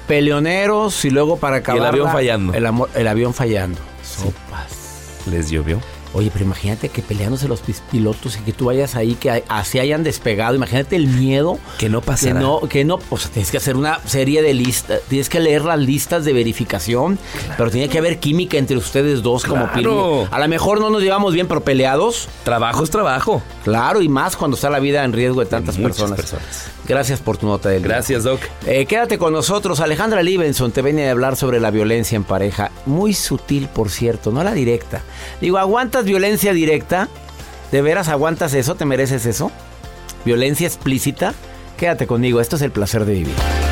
Peleoneros 0.06 1.04
y 1.04 1.10
luego 1.10 1.36
para 1.38 1.56
acabar. 1.56 1.86
avión 1.86 2.10
fallando. 2.10 2.54
El, 2.54 2.66
amor- 2.66 2.90
el 2.94 3.08
avión 3.08 3.34
fallando. 3.34 3.80
Sopas. 4.02 5.22
Les 5.26 5.50
llovió. 5.50 5.80
Oye, 6.14 6.30
pero 6.32 6.44
imagínate 6.44 6.88
que 6.90 7.00
peleándose 7.00 7.48
los 7.48 7.60
pilotos 7.90 8.36
y 8.36 8.40
que 8.40 8.52
tú 8.52 8.66
vayas 8.66 8.94
ahí, 8.96 9.14
que 9.14 9.42
así 9.48 9.78
hayan 9.78 10.02
despegado. 10.04 10.54
Imagínate 10.54 10.96
el 10.96 11.06
miedo. 11.06 11.58
Que 11.78 11.88
no 11.88 12.00
Que 12.00 12.06
pasará. 12.06 12.38
no, 12.40 12.60
que 12.68 12.84
no, 12.84 12.98
pues 12.98 13.30
tienes 13.30 13.50
que 13.50 13.56
hacer 13.56 13.76
una 13.76 13.98
serie 14.06 14.42
de 14.42 14.52
listas, 14.54 15.00
tienes 15.08 15.28
que 15.28 15.40
leer 15.40 15.64
las 15.64 15.78
listas 15.78 16.24
de 16.24 16.32
verificación, 16.32 17.18
pero 17.56 17.70
tiene 17.70 17.88
que 17.88 17.98
haber 17.98 18.18
química 18.18 18.58
entre 18.58 18.76
ustedes 18.76 19.22
dos 19.22 19.44
como 19.44 19.70
pilotos. 19.72 20.28
A 20.30 20.38
lo 20.38 20.48
mejor 20.48 20.80
no 20.80 20.90
nos 20.90 21.02
llevamos 21.02 21.32
bien, 21.32 21.48
pero 21.48 21.62
peleados, 21.62 22.28
Trabajo 22.44 22.84
es 22.84 22.90
trabajo. 22.90 23.42
claro, 23.64 24.02
y 24.02 24.08
más 24.08 24.36
cuando 24.36 24.54
está 24.56 24.68
la 24.68 24.80
vida 24.80 25.04
en 25.04 25.12
riesgo 25.12 25.40
de 25.40 25.46
tantas 25.46 25.76
personas. 25.78 26.16
personas. 26.16 26.66
Gracias 26.86 27.20
por 27.20 27.38
tu 27.38 27.46
nota 27.46 27.70
día. 27.70 27.78
Gracias, 27.78 28.24
Doc. 28.24 28.40
Eh, 28.66 28.86
quédate 28.86 29.16
con 29.16 29.32
nosotros. 29.32 29.78
Alejandra 29.80 30.22
Libenson 30.22 30.72
te 30.72 30.82
viene 30.82 31.08
a 31.08 31.12
hablar 31.12 31.36
sobre 31.36 31.60
la 31.60 31.70
violencia 31.70 32.16
en 32.16 32.24
pareja. 32.24 32.72
Muy 32.86 33.14
sutil, 33.14 33.68
por 33.68 33.88
cierto, 33.88 34.32
no 34.32 34.42
la 34.42 34.52
directa. 34.52 35.00
Digo, 35.40 35.58
¿aguantas 36.02 36.06
violencia 36.06 36.52
directa? 36.52 37.08
¿De 37.70 37.80
veras 37.80 38.08
aguantas 38.08 38.54
eso? 38.54 38.74
¿Te 38.74 38.84
mereces 38.84 39.24
eso? 39.24 39.52
¿Violencia 40.24 40.66
explícita? 40.66 41.32
Quédate 41.76 42.08
conmigo. 42.08 42.40
Esto 42.40 42.56
es 42.56 42.62
el 42.62 42.72
placer 42.72 43.04
de 43.04 43.12
vivir. 43.12 43.71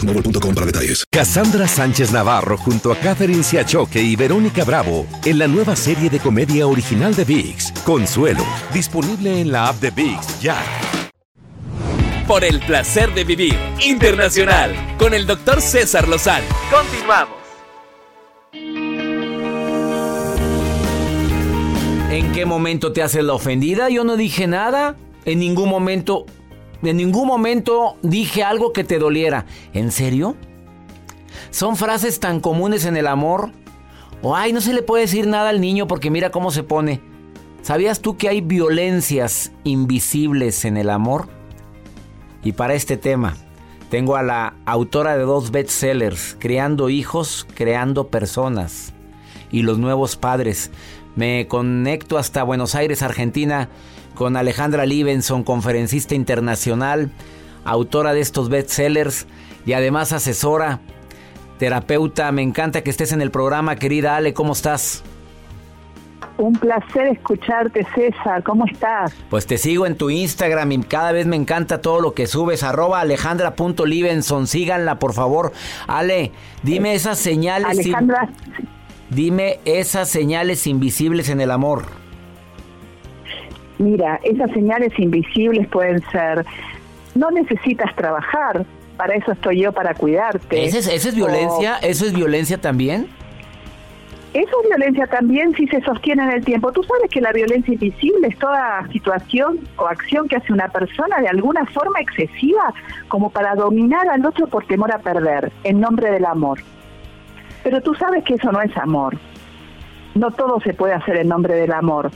boostmobile.com 0.01 0.55
para 0.55 0.65
detalles. 0.65 1.05
Cassandra 1.09 1.67
Sánchez 1.67 2.11
Navarro 2.11 2.57
junto 2.57 2.91
a 2.91 2.95
Catherine 2.95 3.43
Siachoque 3.43 4.01
y 4.01 4.15
Verónica 4.15 4.63
Bravo 4.63 5.05
en 5.25 5.39
la 5.39 5.47
nueva 5.47 5.75
serie 5.75 6.09
de 6.09 6.19
comedia 6.19 6.67
original 6.67 7.15
de 7.15 7.25
VIX, 7.25 7.71
Consuelo, 7.83 8.43
disponible 8.73 9.41
en 9.41 9.51
la 9.51 9.67
app 9.67 9.79
de 9.79 9.91
VIX 9.91 10.41
ya. 10.41 10.57
Por 12.27 12.43
el 12.43 12.59
placer 12.61 13.13
de 13.13 13.23
vivir 13.23 13.57
internacional 13.85 14.73
con 14.97 15.13
el 15.13 15.25
doctor 15.25 15.61
César 15.61 16.07
Lozano. 16.07 16.45
Continuamos. 16.69 17.41
¿En 22.09 22.31
qué 22.31 22.45
momento 22.45 22.93
te 22.93 23.01
haces 23.01 23.23
la 23.23 23.33
ofendida? 23.33 23.89
Yo 23.89 24.03
no 24.03 24.17
dije 24.17 24.47
nada. 24.47 24.95
En 25.25 25.39
ningún 25.39 25.69
momento, 25.69 26.25
en 26.89 26.97
ningún 26.97 27.27
momento 27.27 27.97
dije 28.01 28.43
algo 28.43 28.73
que 28.73 28.83
te 28.83 28.99
doliera. 28.99 29.45
¿En 29.73 29.91
serio? 29.91 30.35
Son 31.51 31.75
frases 31.75 32.19
tan 32.19 32.39
comunes 32.39 32.85
en 32.85 32.97
el 32.97 33.07
amor. 33.07 33.51
O 34.21 34.35
ay, 34.35 34.53
no 34.53 34.61
se 34.61 34.73
le 34.73 34.83
puede 34.83 35.03
decir 35.03 35.27
nada 35.27 35.49
al 35.49 35.61
niño 35.61 35.87
porque 35.87 36.09
mira 36.11 36.31
cómo 36.31 36.51
se 36.51 36.63
pone. 36.63 37.01
¿Sabías 37.61 38.01
tú 38.01 38.17
que 38.17 38.29
hay 38.29 38.41
violencias 38.41 39.51
invisibles 39.63 40.65
en 40.65 40.77
el 40.77 40.89
amor? 40.89 41.29
Y 42.43 42.53
para 42.53 42.73
este 42.73 42.97
tema, 42.97 43.35
tengo 43.89 44.15
a 44.15 44.23
la 44.23 44.55
autora 44.65 45.17
de 45.17 45.23
dos 45.23 45.51
bestsellers, 45.51 46.35
Creando 46.39 46.89
hijos, 46.89 47.45
creando 47.53 48.07
personas 48.07 48.93
y 49.51 49.63
los 49.63 49.77
nuevos 49.77 50.15
padres. 50.15 50.71
Me 51.15 51.47
conecto 51.47 52.17
hasta 52.17 52.43
Buenos 52.43 52.73
Aires, 52.73 53.03
Argentina, 53.03 53.69
con 54.15 54.35
Alejandra 54.37 54.85
Libenson, 54.85 55.43
conferencista 55.43 56.15
internacional, 56.15 57.09
autora 57.65 58.13
de 58.13 58.21
estos 58.21 58.49
bestsellers 58.49 59.27
y 59.65 59.73
además 59.73 60.11
asesora, 60.13 60.79
terapeuta. 61.57 62.31
Me 62.31 62.41
encanta 62.41 62.81
que 62.83 62.89
estés 62.89 63.11
en 63.11 63.21
el 63.21 63.31
programa, 63.31 63.75
querida 63.75 64.15
Ale, 64.15 64.33
¿cómo 64.33 64.53
estás? 64.53 65.03
Un 66.37 66.53
placer 66.53 67.07
escucharte, 67.07 67.85
César. 67.93 68.41
¿Cómo 68.41 68.65
estás? 68.65 69.13
Pues 69.29 69.45
te 69.45 69.59
sigo 69.59 69.85
en 69.85 69.95
tu 69.95 70.09
Instagram 70.09 70.71
y 70.71 70.79
cada 70.83 71.11
vez 71.11 71.27
me 71.27 71.35
encanta 71.35 71.81
todo 71.81 72.01
lo 72.01 72.13
que 72.15 72.25
subes. 72.25 72.63
Arroba 72.63 72.99
alejandra.libenson. 73.01 74.47
Síganla, 74.47 74.97
por 74.97 75.13
favor. 75.13 75.51
Ale, 75.87 76.31
dime 76.63 76.95
esas 76.95 77.19
señales. 77.19 77.73
in- 77.85 77.93
Alejandra, 77.95 78.29
Dime 79.11 79.59
esas 79.65 80.07
señales 80.09 80.65
invisibles 80.67 81.29
en 81.29 81.41
el 81.41 81.51
amor. 81.51 81.85
Mira, 83.81 84.19
esas 84.23 84.51
señales 84.51 84.97
invisibles 84.97 85.67
pueden 85.67 86.01
ser, 86.11 86.45
no 87.15 87.31
necesitas 87.31 87.93
trabajar, 87.95 88.65
para 88.97 89.15
eso 89.15 89.31
estoy 89.31 89.61
yo, 89.61 89.71
para 89.71 89.93
cuidarte. 89.93 90.63
¿Esa 90.63 90.77
es, 90.77 90.87
esa 90.87 91.09
es 91.09 91.15
violencia? 91.15 91.77
¿Eso 91.81 92.05
es 92.05 92.13
violencia 92.13 92.59
también? 92.59 93.07
Eso 94.33 94.51
es 94.61 94.69
violencia 94.69 95.07
también 95.07 95.53
si 95.55 95.67
se 95.67 95.81
sostiene 95.81 96.23
en 96.23 96.31
el 96.31 96.45
tiempo. 96.45 96.71
Tú 96.71 96.83
sabes 96.83 97.09
que 97.11 97.19
la 97.19 97.33
violencia 97.33 97.73
invisible 97.73 98.29
es 98.29 98.39
toda 98.39 98.87
situación 98.89 99.59
o 99.75 99.87
acción 99.87 100.29
que 100.29 100.37
hace 100.37 100.53
una 100.53 100.69
persona 100.69 101.19
de 101.19 101.27
alguna 101.27 101.65
forma 101.65 101.99
excesiva 101.99 102.73
como 103.09 103.29
para 103.29 103.55
dominar 103.55 104.07
al 104.07 104.25
otro 104.25 104.47
por 104.47 104.65
temor 104.67 104.93
a 104.93 104.99
perder, 104.99 105.51
en 105.65 105.81
nombre 105.81 106.11
del 106.11 106.23
amor. 106.23 106.59
Pero 107.63 107.81
tú 107.81 107.93
sabes 107.95 108.23
que 108.23 108.35
eso 108.35 108.53
no 108.53 108.61
es 108.61 108.75
amor. 108.77 109.17
No 110.15 110.31
todo 110.31 110.61
se 110.61 110.73
puede 110.73 110.93
hacer 110.93 111.17
en 111.17 111.27
nombre 111.27 111.55
del 111.55 111.73
amor. 111.73 112.09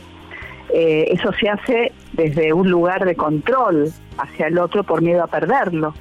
Eh, 0.74 1.06
eso 1.12 1.32
se 1.34 1.50
hace 1.50 1.92
desde 2.14 2.54
un 2.54 2.70
lugar 2.70 3.06
de 3.06 3.16
control 3.16 3.92
hacia 4.18 4.48
el 4.48 4.58
otro 4.58 4.84
por 4.84 5.02
miedo 5.02 5.24
a 5.24 5.28
perderlo. 5.28 5.94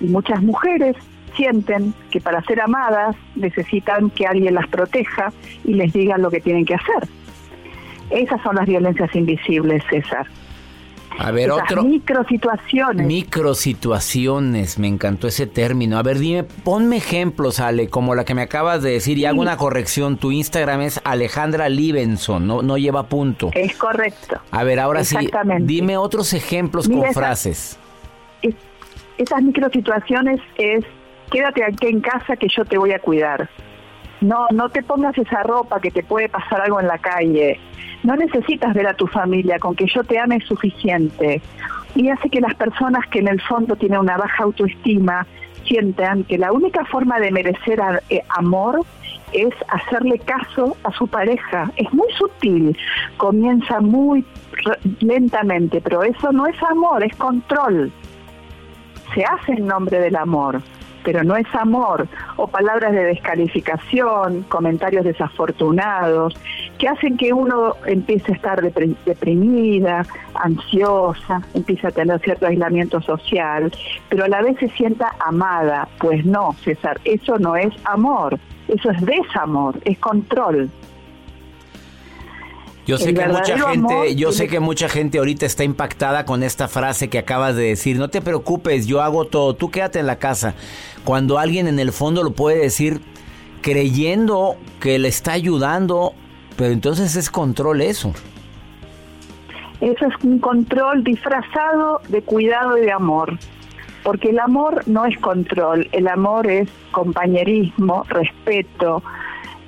Y 0.00 0.06
muchas 0.06 0.42
mujeres 0.42 0.96
sienten 1.36 1.94
que 2.10 2.20
para 2.20 2.42
ser 2.42 2.60
amadas 2.60 3.16
necesitan 3.36 4.10
que 4.10 4.26
alguien 4.26 4.54
las 4.54 4.68
proteja 4.68 5.32
y 5.64 5.74
les 5.74 5.92
diga 5.92 6.18
lo 6.18 6.30
que 6.30 6.40
tienen 6.40 6.64
que 6.64 6.74
hacer. 6.74 7.08
Esas 8.10 8.42
son 8.42 8.56
las 8.56 8.66
violencias 8.66 9.14
invisibles, 9.14 9.82
César. 9.88 10.26
A 11.18 11.30
ver, 11.30 11.50
Esas 11.50 11.62
otro. 11.64 11.82
Microsituaciones. 11.84 13.06
Microsituaciones, 13.06 14.78
me 14.78 14.88
encantó 14.88 15.28
ese 15.28 15.46
término. 15.46 15.98
A 15.98 16.02
ver, 16.02 16.18
dime, 16.18 16.44
ponme 16.44 16.96
ejemplos, 16.96 17.60
Ale, 17.60 17.88
como 17.88 18.14
la 18.14 18.24
que 18.24 18.34
me 18.34 18.42
acabas 18.42 18.82
de 18.82 18.90
decir 18.92 19.18
y 19.18 19.24
hago 19.26 19.40
una 19.40 19.56
corrección. 19.56 20.16
Tu 20.16 20.32
Instagram 20.32 20.80
es 20.82 21.00
Alejandra 21.04 21.68
Libenson, 21.68 22.46
no, 22.46 22.62
no 22.62 22.78
lleva 22.78 23.08
punto. 23.08 23.50
es 23.54 23.76
correcto. 23.76 24.40
A 24.50 24.64
ver, 24.64 24.80
ahora 24.80 25.04
sí, 25.04 25.16
dime 25.60 25.96
otros 25.96 26.32
ejemplos 26.32 26.88
Mira 26.88 27.00
con 27.02 27.10
esa- 27.10 27.20
frases. 27.20 27.78
Es- 28.42 28.54
esas 29.18 29.42
microsituaciones 29.42 30.40
es 30.56 30.84
quédate 31.30 31.64
aquí 31.64 31.86
en 31.86 32.00
casa 32.00 32.36
que 32.36 32.48
yo 32.48 32.64
te 32.64 32.76
voy 32.78 32.92
a 32.92 32.98
cuidar. 32.98 33.48
No, 34.22 34.46
no 34.52 34.68
te 34.68 34.82
pongas 34.82 35.16
esa 35.18 35.42
ropa 35.42 35.80
que 35.80 35.90
te 35.90 36.02
puede 36.02 36.28
pasar 36.28 36.60
algo 36.60 36.80
en 36.80 36.86
la 36.86 36.98
calle. 36.98 37.58
No 38.04 38.16
necesitas 38.16 38.72
ver 38.74 38.86
a 38.86 38.94
tu 38.94 39.06
familia, 39.06 39.58
con 39.58 39.74
que 39.74 39.86
yo 39.86 40.04
te 40.04 40.18
ame 40.18 40.36
es 40.36 40.44
suficiente. 40.44 41.42
Y 41.94 42.08
hace 42.08 42.30
que 42.30 42.40
las 42.40 42.54
personas 42.54 43.06
que 43.08 43.18
en 43.18 43.28
el 43.28 43.40
fondo 43.42 43.76
tienen 43.76 43.98
una 43.98 44.16
baja 44.16 44.44
autoestima 44.44 45.26
sientan 45.66 46.24
que 46.24 46.38
la 46.38 46.52
única 46.52 46.84
forma 46.84 47.20
de 47.20 47.30
merecer 47.30 47.80
eh, 48.08 48.22
amor 48.28 48.80
es 49.32 49.54
hacerle 49.68 50.18
caso 50.18 50.76
a 50.84 50.92
su 50.92 51.06
pareja. 51.06 51.70
Es 51.76 51.92
muy 51.92 52.10
sutil, 52.12 52.76
comienza 53.16 53.80
muy 53.80 54.24
lentamente, 55.00 55.80
pero 55.80 56.02
eso 56.02 56.32
no 56.32 56.46
es 56.46 56.62
amor, 56.62 57.04
es 57.04 57.14
control 57.16 57.92
se 59.14 59.24
hace 59.24 59.52
en 59.52 59.66
nombre 59.66 59.98
del 59.98 60.16
amor, 60.16 60.62
pero 61.04 61.24
no 61.24 61.36
es 61.36 61.46
amor, 61.54 62.08
o 62.36 62.46
palabras 62.46 62.92
de 62.92 63.04
descalificación, 63.04 64.42
comentarios 64.44 65.04
desafortunados, 65.04 66.34
que 66.78 66.88
hacen 66.88 67.16
que 67.16 67.32
uno 67.32 67.76
empiece 67.86 68.32
a 68.32 68.34
estar 68.34 68.60
deprimida, 68.62 70.04
ansiosa, 70.34 71.42
empiece 71.54 71.86
a 71.86 71.90
tener 71.90 72.20
cierto 72.20 72.46
aislamiento 72.46 73.00
social, 73.00 73.72
pero 74.08 74.24
a 74.24 74.28
la 74.28 74.42
vez 74.42 74.58
se 74.58 74.68
sienta 74.70 75.14
amada. 75.20 75.88
Pues 75.98 76.24
no, 76.24 76.54
César, 76.64 77.00
eso 77.04 77.38
no 77.38 77.56
es 77.56 77.72
amor, 77.84 78.38
eso 78.68 78.90
es 78.90 79.00
desamor, 79.04 79.78
es 79.84 79.98
control. 79.98 80.70
Yo 82.86 82.98
sé 82.98 83.10
El 83.10 83.18
que 83.18 83.26
mucha 83.28 83.58
gente, 83.58 83.94
amor 83.94 84.06
yo 84.08 84.32
sé 84.32 84.48
que 84.48 84.58
mucha 84.58 84.88
gente 84.88 85.18
ahorita 85.18 85.46
está 85.46 85.62
impactada 85.62 86.24
con 86.24 86.42
esta 86.42 86.66
frase 86.66 87.08
que 87.08 87.18
acabas 87.18 87.54
de 87.54 87.62
decir. 87.62 87.96
No 87.96 88.08
te 88.08 88.20
preocupes, 88.20 88.86
yo 88.86 89.02
hago 89.02 89.26
todo, 89.26 89.54
tú 89.54 89.70
quédate 89.70 90.00
en 90.00 90.06
la 90.06 90.16
casa. 90.16 90.54
Cuando 91.04 91.38
alguien 91.38 91.68
en 91.68 91.78
el 91.78 91.92
fondo 91.92 92.24
lo 92.24 92.32
puede 92.32 92.58
decir 92.58 93.00
creyendo 93.60 94.56
que 94.80 94.98
le 94.98 95.08
está 95.08 95.32
ayudando, 95.32 96.12
pero 96.56 96.72
entonces 96.72 97.14
es 97.14 97.30
control 97.30 97.80
eso. 97.80 98.12
Eso 99.80 100.06
es 100.06 100.24
un 100.24 100.38
control 100.38 101.02
disfrazado 101.04 102.00
de 102.08 102.22
cuidado 102.22 102.76
y 102.78 102.82
de 102.82 102.92
amor. 102.92 103.38
Porque 104.02 104.30
el 104.30 104.40
amor 104.40 104.82
no 104.86 105.06
es 105.06 105.16
control, 105.18 105.88
el 105.92 106.08
amor 106.08 106.48
es 106.48 106.68
compañerismo, 106.90 108.04
respeto, 108.08 109.02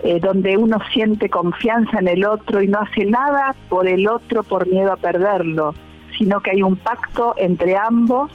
eh, 0.05 0.21
donde 0.21 0.57
uno 0.57 0.79
siente 0.93 1.29
confianza 1.29 1.99
en 1.99 2.07
el 2.09 2.25
otro 2.25 2.63
y 2.63 2.69
no 2.69 2.79
hace 2.79 3.05
nada 3.07 3.55
por 3.69 3.89
el 3.89 4.07
otro 4.07 4.43
por 4.45 4.69
miedo 4.69 4.93
a 4.93 4.97
perderlo, 4.97 5.75
sino 6.19 6.41
que 6.41 6.51
hay 6.53 6.63
un 6.63 6.77
pacto 6.77 7.35
entre 7.37 7.77
ambos 7.77 8.31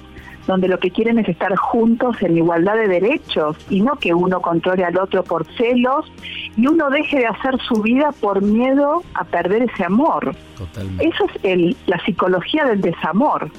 donde 0.48 0.68
lo 0.68 0.80
que 0.80 0.90
quieren 0.90 1.20
es 1.20 1.30
estar 1.30 1.56
juntos 1.56 2.20
en 2.24 2.36
igualdad 2.36 2.74
de 2.76 2.88
derechos 2.88 3.56
y 3.70 3.82
no 3.82 3.98
que 3.98 4.16
uno 4.16 4.42
controle 4.42 4.84
al 4.84 4.98
otro 4.98 5.24
por 5.24 5.46
celos 5.58 6.12
y 6.58 6.66
uno 6.66 6.90
deje 6.90 7.20
de 7.20 7.28
hacer 7.28 7.60
su 7.62 7.84
vida 7.84 8.10
por 8.20 8.42
miedo 8.42 9.04
a 9.14 9.24
perder 9.26 9.70
ese 9.72 9.84
amor. 9.86 10.36
Totalmente. 10.58 11.08
Eso 11.08 11.26
es 11.26 11.44
el- 11.44 11.78
la 11.86 12.00
psicología 12.04 12.66
del 12.66 12.82
desamor 12.82 13.52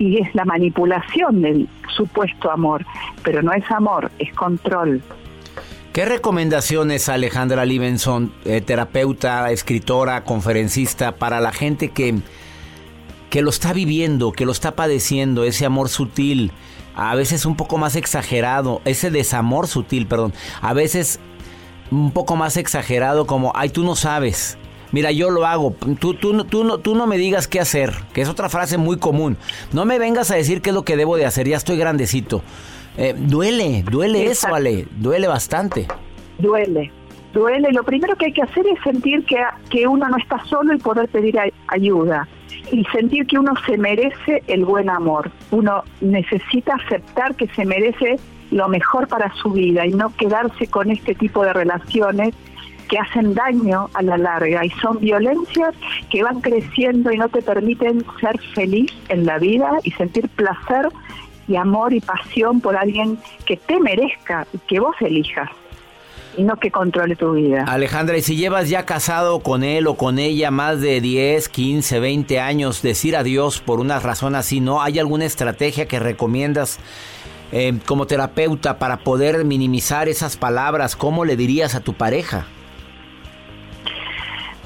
y 0.00 0.18
es 0.20 0.34
la 0.34 0.44
manipulación 0.44 1.40
del 1.42 1.68
supuesto 1.94 2.50
amor, 2.50 2.84
pero 3.22 3.40
no 3.42 3.52
es 3.52 3.70
amor, 3.70 4.10
es 4.18 4.32
control. 4.34 5.00
¿Qué 5.92 6.04
recomendaciones, 6.04 7.08
Alejandra 7.08 7.64
Libenson, 7.64 8.32
eh, 8.44 8.60
terapeuta, 8.60 9.50
escritora, 9.50 10.22
conferencista, 10.24 11.16
para 11.16 11.40
la 11.40 11.52
gente 11.52 11.88
que, 11.90 12.20
que 13.30 13.42
lo 13.42 13.50
está 13.50 13.72
viviendo, 13.72 14.32
que 14.32 14.44
lo 14.46 14.52
está 14.52 14.76
padeciendo, 14.76 15.44
ese 15.44 15.66
amor 15.66 15.88
sutil, 15.88 16.52
a 16.94 17.14
veces 17.16 17.46
un 17.46 17.56
poco 17.56 17.78
más 17.78 17.96
exagerado, 17.96 18.80
ese 18.84 19.10
desamor 19.10 19.66
sutil, 19.66 20.06
perdón, 20.06 20.32
a 20.60 20.72
veces 20.72 21.18
un 21.90 22.12
poco 22.12 22.36
más 22.36 22.56
exagerado 22.56 23.26
como, 23.26 23.50
ay, 23.56 23.70
tú 23.70 23.82
no 23.82 23.96
sabes. 23.96 24.56
Mira, 24.92 25.10
yo 25.12 25.28
lo 25.30 25.46
hago. 25.46 25.74
Tú, 26.00 26.14
tú, 26.14 26.32
no- 26.32 26.44
tú, 26.44 26.64
no, 26.64 26.78
tú 26.78 26.94
no 26.94 27.06
me 27.06 27.18
digas 27.18 27.46
qué 27.46 27.60
hacer, 27.60 27.92
que 28.14 28.22
es 28.22 28.28
otra 28.28 28.48
frase 28.48 28.78
muy 28.78 28.96
común. 28.98 29.36
No 29.72 29.84
me 29.84 29.98
vengas 29.98 30.30
a 30.30 30.34
decir 30.36 30.62
qué 30.62 30.70
es 30.70 30.74
lo 30.74 30.84
que 30.84 30.96
debo 30.96 31.16
de 31.16 31.26
hacer, 31.26 31.46
ya 31.48 31.56
estoy 31.58 31.76
grandecito. 31.76 32.42
Eh, 33.00 33.14
duele, 33.16 33.84
duele 33.88 34.26
eso. 34.26 34.52
Ale, 34.52 34.86
duele 34.96 35.28
bastante. 35.28 35.86
Duele, 36.38 36.90
duele. 37.32 37.70
Lo 37.70 37.84
primero 37.84 38.16
que 38.16 38.26
hay 38.26 38.32
que 38.32 38.42
hacer 38.42 38.66
es 38.66 38.80
sentir 38.82 39.24
que, 39.24 39.36
que 39.70 39.86
uno 39.86 40.08
no 40.08 40.16
está 40.16 40.44
solo 40.46 40.74
y 40.74 40.78
poder 40.78 41.08
pedir 41.08 41.38
ayuda. 41.68 42.26
Y 42.72 42.84
sentir 42.86 43.26
que 43.26 43.38
uno 43.38 43.52
se 43.66 43.78
merece 43.78 44.42
el 44.48 44.64
buen 44.64 44.90
amor. 44.90 45.30
Uno 45.52 45.84
necesita 46.00 46.74
aceptar 46.74 47.36
que 47.36 47.46
se 47.54 47.64
merece 47.64 48.16
lo 48.50 48.68
mejor 48.68 49.06
para 49.06 49.32
su 49.34 49.52
vida 49.52 49.86
y 49.86 49.90
no 49.90 50.12
quedarse 50.16 50.66
con 50.66 50.90
este 50.90 51.14
tipo 51.14 51.44
de 51.44 51.52
relaciones 51.52 52.34
que 52.88 52.98
hacen 52.98 53.34
daño 53.34 53.90
a 53.94 54.02
la 54.02 54.16
larga 54.16 54.64
y 54.64 54.70
son 54.70 54.98
violencias 54.98 55.74
que 56.10 56.22
van 56.22 56.40
creciendo 56.40 57.12
y 57.12 57.18
no 57.18 57.28
te 57.28 57.42
permiten 57.42 58.04
ser 58.20 58.40
feliz 58.54 58.90
en 59.08 59.26
la 59.26 59.38
vida 59.38 59.70
y 59.84 59.90
sentir 59.92 60.28
placer 60.30 60.88
y 61.48 61.56
amor 61.56 61.92
y 61.92 62.00
pasión 62.00 62.60
por 62.60 62.76
alguien 62.76 63.18
que 63.46 63.56
te 63.56 63.80
merezca 63.80 64.46
y 64.52 64.58
que 64.58 64.78
vos 64.78 64.94
elijas 65.00 65.50
y 66.36 66.44
no 66.44 66.56
que 66.56 66.70
controle 66.70 67.16
tu 67.16 67.32
vida. 67.32 67.64
Alejandra, 67.66 68.16
y 68.16 68.22
si 68.22 68.36
llevas 68.36 68.68
ya 68.68 68.86
casado 68.86 69.40
con 69.40 69.64
él 69.64 69.88
o 69.88 69.96
con 69.96 70.20
ella 70.20 70.52
más 70.52 70.80
de 70.80 71.00
10, 71.00 71.48
15, 71.48 71.98
20 71.98 72.38
años, 72.38 72.80
decir 72.80 73.16
adiós 73.16 73.60
por 73.60 73.80
una 73.80 73.98
razón 73.98 74.36
así, 74.36 74.60
¿no? 74.60 74.80
¿Hay 74.80 75.00
alguna 75.00 75.24
estrategia 75.24 75.86
que 75.88 75.98
recomiendas 75.98 76.78
eh, 77.50 77.76
como 77.86 78.06
terapeuta 78.06 78.78
para 78.78 78.98
poder 78.98 79.44
minimizar 79.44 80.08
esas 80.08 80.36
palabras? 80.36 80.94
¿Cómo 80.94 81.24
le 81.24 81.36
dirías 81.36 81.74
a 81.74 81.80
tu 81.80 81.94
pareja? 81.94 82.46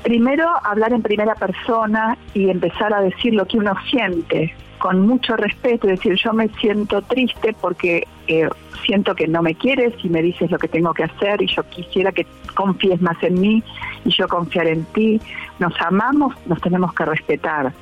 Primero, 0.03 0.47
hablar 0.64 0.92
en 0.92 1.01
primera 1.01 1.35
persona 1.37 2.18
y 2.35 2.51
empezar 2.51 2.92
a 2.92 3.01
decir 3.01 3.33
lo 3.35 3.47
que 3.47 3.57
uno 3.57 3.73
siente 3.88 4.55
con 4.83 5.07
mucho 5.07 5.37
respeto, 5.37 5.87
decir 5.87 6.16
yo 6.16 6.33
me 6.33 6.49
siento 6.61 7.03
triste 7.03 7.55
porque 7.61 8.05
eh, 8.27 8.49
siento 8.85 9.14
que 9.14 9.29
no 9.29 9.40
me 9.40 9.55
quieres 9.55 9.95
y 10.03 10.09
me 10.09 10.21
dices 10.21 10.51
lo 10.51 10.59
que 10.59 10.66
tengo 10.66 10.92
que 10.92 11.05
hacer 11.05 11.40
y 11.40 11.47
yo 11.47 11.62
quisiera 11.71 12.11
que 12.11 12.27
confíes 12.57 13.01
más 13.01 13.16
en 13.23 13.40
mí 13.40 13.62
y 14.05 14.11
yo 14.11 14.27
confiar 14.27 14.66
en 14.66 14.85
ti. 14.87 15.21
Nos 15.61 15.73
amamos, 15.81 16.35
nos 16.47 16.61
tenemos 16.61 16.92
que 16.95 17.05
respetar. 17.05 17.73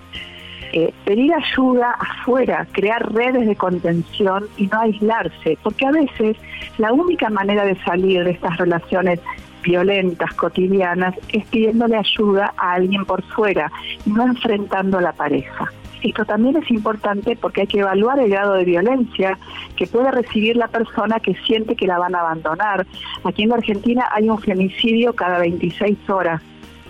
Eh, 0.75 0.93
pedir 1.07 1.33
ayuda 1.33 1.93
afuera, 1.99 2.67
crear 2.71 3.11
redes 3.15 3.47
de 3.47 3.57
contención 3.57 4.45
y 4.59 4.67
no 4.67 4.81
aislarse, 4.81 5.57
porque 5.63 5.87
a 5.87 5.93
veces 5.93 6.37
la 6.77 6.93
única 6.93 7.31
manera 7.31 7.65
de 7.65 7.77
salir 7.83 8.25
de 8.25 8.33
estas 8.33 8.59
relaciones 8.59 9.21
violentas, 9.63 10.35
cotidianas, 10.35 11.15
es 11.33 11.47
pidiéndole 11.47 11.97
ayuda 11.97 12.53
a 12.59 12.75
alguien 12.75 13.07
por 13.07 13.23
fuera 13.23 13.73
no 14.05 14.27
enfrentando 14.27 14.99
a 14.99 15.01
la 15.01 15.13
pareja. 15.13 15.73
Esto 16.03 16.25
también 16.25 16.57
es 16.57 16.71
importante 16.71 17.37
porque 17.37 17.63
hay 17.63 17.67
que 17.67 17.81
evaluar 17.81 18.19
el 18.19 18.31
grado 18.31 18.55
de 18.55 18.65
violencia 18.65 19.39
que 19.77 19.87
puede 19.87 20.11
recibir 20.11 20.57
la 20.57 20.69
persona 20.69 21.21
que 21.21 21.35
siente 21.47 21.77
que 21.77 21.87
la 21.87 21.99
van 21.99 22.15
a 22.15 22.21
abandonar. 22.21 22.87
Aquí 23.25 23.43
en 23.43 23.51
la 23.51 23.57
Argentina 23.57 24.07
hay 24.13 24.29
un 24.31 24.39
femicidio 24.39 25.13
cada 25.15 25.39
26 25.39 26.09
horas, 26.09 26.41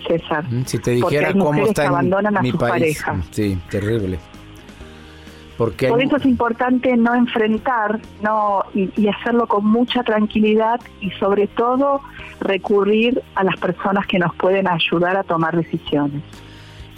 César. 0.06 0.44
Mm, 0.50 0.64
Si 0.64 0.78
te 0.78 0.92
dijera 0.92 1.28
hay 1.28 1.34
cómo 1.34 1.54
está 1.66 1.82
que 1.82 1.86
en 1.86 1.92
abandonan 1.92 2.36
a 2.36 2.42
mi 2.42 2.50
sus 2.52 2.60
país. 2.60 2.72
parejas. 3.02 3.26
Sí, 3.32 3.58
terrible. 3.70 4.18
Porque 5.58 5.86
hay- 5.86 5.92
Por 5.92 6.02
eso 6.02 6.16
es 6.16 6.24
importante 6.24 6.96
no 6.96 7.14
enfrentar 7.14 8.00
no 8.22 8.62
y, 8.74 8.88
y 8.96 9.08
hacerlo 9.08 9.46
con 9.46 9.66
mucha 9.66 10.02
tranquilidad 10.02 10.80
y 11.02 11.10
sobre 11.12 11.48
todo 11.48 12.00
recurrir 12.40 13.20
a 13.34 13.44
las 13.44 13.56
personas 13.58 14.06
que 14.06 14.18
nos 14.18 14.34
pueden 14.36 14.66
ayudar 14.68 15.16
a 15.18 15.22
tomar 15.22 15.54
decisiones. 15.56 16.22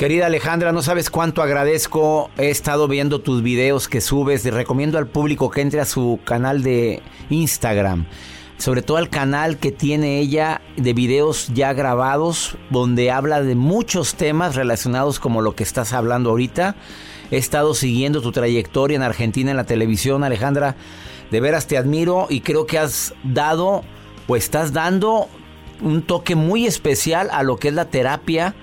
Querida 0.02 0.26
Alejandra, 0.26 0.72
no 0.72 0.82
sabes 0.82 1.10
cuánto 1.10 1.42
agradezco. 1.42 2.28
He 2.36 2.50
estado 2.50 2.88
viendo 2.88 3.20
tus 3.20 3.40
videos 3.40 3.86
que 3.86 4.00
subes. 4.00 4.44
Le 4.44 4.50
recomiendo 4.50 4.98
al 4.98 5.06
público 5.06 5.48
que 5.48 5.60
entre 5.60 5.80
a 5.80 5.84
su 5.84 6.18
canal 6.24 6.64
de 6.64 7.00
Instagram. 7.30 8.06
Sobre 8.58 8.82
todo 8.82 8.96
al 8.96 9.10
canal 9.10 9.58
que 9.58 9.70
tiene 9.70 10.18
ella 10.18 10.60
de 10.76 10.92
videos 10.92 11.52
ya 11.54 11.72
grabados, 11.72 12.56
donde 12.68 13.12
habla 13.12 13.42
de 13.42 13.54
muchos 13.54 14.16
temas 14.16 14.56
relacionados 14.56 15.20
como 15.20 15.40
lo 15.40 15.54
que 15.54 15.62
estás 15.62 15.92
hablando 15.92 16.30
ahorita. 16.30 16.74
He 17.30 17.36
estado 17.36 17.72
siguiendo 17.72 18.20
tu 18.22 18.32
trayectoria 18.32 18.96
en 18.96 19.02
Argentina 19.04 19.52
en 19.52 19.56
la 19.56 19.66
televisión, 19.66 20.24
Alejandra. 20.24 20.74
De 21.30 21.40
veras 21.40 21.68
te 21.68 21.78
admiro 21.78 22.26
y 22.28 22.40
creo 22.40 22.66
que 22.66 22.80
has 22.80 23.14
dado 23.22 23.84
o 24.26 24.34
estás 24.34 24.72
dando 24.72 25.28
un 25.80 26.02
toque 26.02 26.34
muy 26.34 26.66
especial 26.66 27.28
a 27.30 27.44
lo 27.44 27.56
que 27.56 27.68
es 27.68 27.74
la 27.74 27.84
terapia 27.84 28.56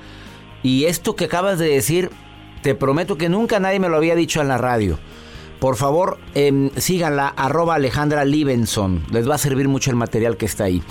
y 0.64 0.86
esto 0.86 1.16
que 1.16 1.26
acabas 1.26 1.60
de 1.60 1.70
decir 1.70 2.10
te 2.62 2.76
prometo 2.76 3.18
que 3.18 3.30
nunca 3.30 3.60
nadie 3.60 3.80
me 3.80 3.90
lo 3.90 3.98
había 3.98 4.16
dicho 4.16 4.42
en 4.42 4.48
la 4.48 4.58
radio. 4.58 5.00
Por 5.60 5.76
favor, 5.76 6.18
em, 6.36 6.70
síganla, 6.78 7.28
arroba 7.28 7.76
Alejandra 7.76 8.24
Libenson. 8.24 9.04
Les 9.12 9.30
va 9.30 9.36
a 9.36 9.38
servir 9.38 9.68
mucho 9.68 9.90
el 9.92 9.98
material 9.98 10.38
que 10.38 10.46
está 10.46 10.66
ahí. 10.66 10.82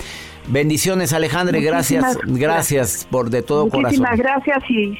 Bendiciones, 0.47 1.13
Alejandra, 1.13 1.57
y 1.57 1.63
gracias, 1.63 2.17
gracias 2.23 3.07
por 3.09 3.29
de 3.29 3.41
todo 3.41 3.69
corazón. 3.69 3.83
Muchísimas 3.83 4.17
gracias 4.17 4.69
y 4.69 4.97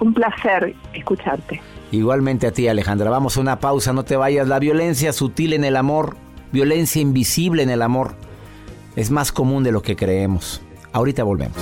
un 0.00 0.14
placer 0.14 0.74
escucharte. 0.94 1.60
Igualmente 1.90 2.46
a 2.46 2.52
ti, 2.52 2.68
Alejandra. 2.68 3.10
Vamos 3.10 3.36
a 3.36 3.40
una 3.40 3.60
pausa, 3.60 3.92
no 3.92 4.04
te 4.04 4.16
vayas. 4.16 4.46
La 4.46 4.58
violencia 4.58 5.12
sutil 5.12 5.54
en 5.54 5.64
el 5.64 5.76
amor, 5.76 6.16
violencia 6.52 7.00
invisible 7.00 7.62
en 7.62 7.70
el 7.70 7.82
amor, 7.82 8.14
es 8.96 9.10
más 9.10 9.32
común 9.32 9.64
de 9.64 9.72
lo 9.72 9.82
que 9.82 9.96
creemos. 9.96 10.62
Ahorita 10.92 11.22
volvemos. 11.22 11.56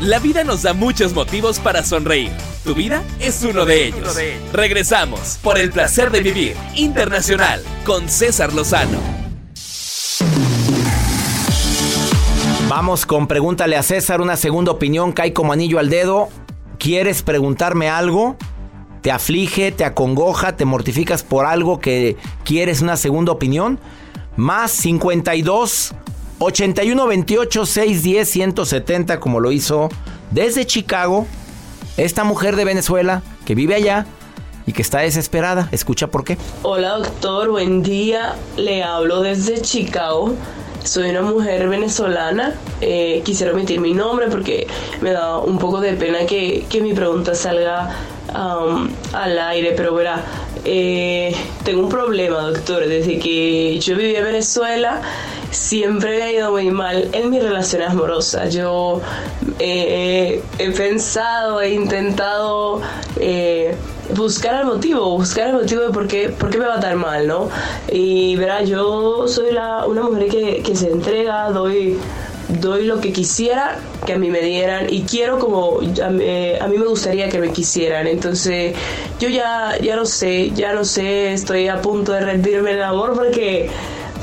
La 0.00 0.20
vida 0.20 0.44
nos 0.44 0.62
da 0.62 0.74
muchos 0.74 1.12
motivos 1.12 1.58
para 1.58 1.82
sonreír. 1.82 2.30
Tu 2.62 2.72
vida 2.72 3.02
es 3.18 3.42
uno 3.42 3.64
de 3.64 3.88
ellos. 3.88 4.16
Regresamos 4.52 5.40
por 5.42 5.58
el 5.58 5.72
placer 5.72 6.12
de 6.12 6.20
vivir 6.20 6.56
internacional 6.76 7.60
con 7.84 8.08
César 8.08 8.52
Lozano. 8.52 9.00
Vamos 12.68 13.06
con 13.06 13.26
pregúntale 13.26 13.76
a 13.76 13.82
César 13.82 14.20
una 14.20 14.36
segunda 14.36 14.70
opinión, 14.70 15.10
cae 15.10 15.32
como 15.32 15.52
anillo 15.52 15.80
al 15.80 15.90
dedo. 15.90 16.28
¿Quieres 16.78 17.22
preguntarme 17.22 17.88
algo? 17.88 18.36
¿Te 19.02 19.10
aflige, 19.10 19.72
te 19.72 19.84
acongoja, 19.84 20.56
te 20.56 20.64
mortificas 20.64 21.24
por 21.24 21.44
algo 21.44 21.80
que 21.80 22.16
quieres 22.44 22.82
una 22.82 22.96
segunda 22.96 23.32
opinión? 23.32 23.80
Más 24.36 24.70
52 24.70 25.92
81 26.38 27.06
28 27.06 27.66
610 27.66 28.28
170 28.28 29.20
como 29.20 29.40
lo 29.40 29.52
hizo 29.52 29.88
desde 30.30 30.66
Chicago 30.66 31.26
esta 31.96 32.24
mujer 32.24 32.54
de 32.56 32.64
Venezuela 32.64 33.22
que 33.44 33.54
vive 33.54 33.74
allá 33.74 34.06
y 34.66 34.72
que 34.72 34.82
está 34.82 34.98
desesperada. 34.98 35.68
Escucha 35.72 36.08
por 36.08 36.24
qué. 36.24 36.36
Hola 36.62 36.98
doctor, 36.98 37.48
buen 37.48 37.82
día. 37.82 38.36
Le 38.56 38.82
hablo 38.82 39.22
desde 39.22 39.62
Chicago. 39.62 40.34
Soy 40.84 41.10
una 41.10 41.22
mujer 41.22 41.68
venezolana. 41.68 42.54
Eh, 42.82 43.22
quisiera 43.24 43.52
omitir 43.52 43.80
mi 43.80 43.94
nombre 43.94 44.28
porque 44.28 44.66
me 45.00 45.12
da 45.12 45.38
un 45.38 45.58
poco 45.58 45.80
de 45.80 45.94
pena 45.94 46.26
que, 46.26 46.66
que 46.68 46.82
mi 46.82 46.92
pregunta 46.92 47.34
salga 47.34 47.96
um, 48.28 48.90
al 49.14 49.38
aire, 49.38 49.72
pero 49.74 49.94
verá, 49.94 50.22
eh, 50.64 51.34
tengo 51.64 51.82
un 51.82 51.88
problema, 51.88 52.42
doctor. 52.42 52.86
Desde 52.86 53.18
que 53.18 53.78
yo 53.80 53.96
viví 53.96 54.16
en 54.16 54.24
Venezuela, 54.24 55.00
siempre 55.50 56.18
me 56.18 56.22
ha 56.22 56.32
ido 56.32 56.50
muy 56.50 56.70
mal 56.70 57.08
en 57.12 57.30
mis 57.30 57.42
relaciones 57.42 57.90
amorosas. 57.90 58.52
Yo 58.52 59.00
eh, 59.58 60.42
he 60.58 60.70
pensado, 60.70 61.60
he 61.60 61.70
intentado 61.70 62.80
eh, 63.20 63.74
buscar 64.14 64.60
el 64.60 64.66
motivo, 64.66 65.10
buscar 65.16 65.48
el 65.48 65.54
motivo 65.54 65.82
de 65.82 65.90
por 65.90 66.06
qué, 66.06 66.28
por 66.28 66.50
qué 66.50 66.58
me 66.58 66.66
va 66.66 66.76
a 66.76 66.94
mal, 66.94 67.26
¿no? 67.26 67.48
Y 67.90 68.36
verá, 68.36 68.62
yo 68.62 69.26
soy 69.28 69.52
la, 69.52 69.86
una 69.86 70.02
mujer 70.02 70.28
que, 70.28 70.76
se 70.76 70.90
entrega, 70.90 71.50
doy 71.50 71.98
doy 72.48 72.86
lo 72.86 72.98
que 72.98 73.12
quisiera 73.12 73.78
que 74.06 74.14
a 74.14 74.18
mí 74.18 74.30
me 74.30 74.40
dieran 74.40 74.86
y 74.88 75.02
quiero 75.02 75.38
como 75.38 75.80
a, 75.80 76.08
mí 76.08 76.78
me 76.78 76.86
gustaría 76.86 77.28
que 77.28 77.38
me 77.38 77.52
quisieran. 77.52 78.06
Entonces 78.06 78.74
yo 79.20 79.28
ya, 79.28 79.76
ya 79.82 79.96
no 79.96 80.06
sé, 80.06 80.50
ya 80.52 80.72
no 80.72 80.84
sé, 80.84 81.34
estoy 81.34 81.68
a 81.68 81.82
punto 81.82 82.12
de 82.12 82.20
rendirme 82.20 82.72
el 82.72 82.82
amor 82.82 83.12
porque, 83.14 83.68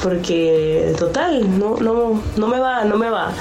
porque 0.02 0.94
total, 0.98 1.60
no, 1.60 1.78
no, 1.78 2.22
no 2.36 2.48
me 2.48 2.60
va, 2.60 2.84
no 2.86 2.98
me 2.98 3.10
va. 3.10 3.32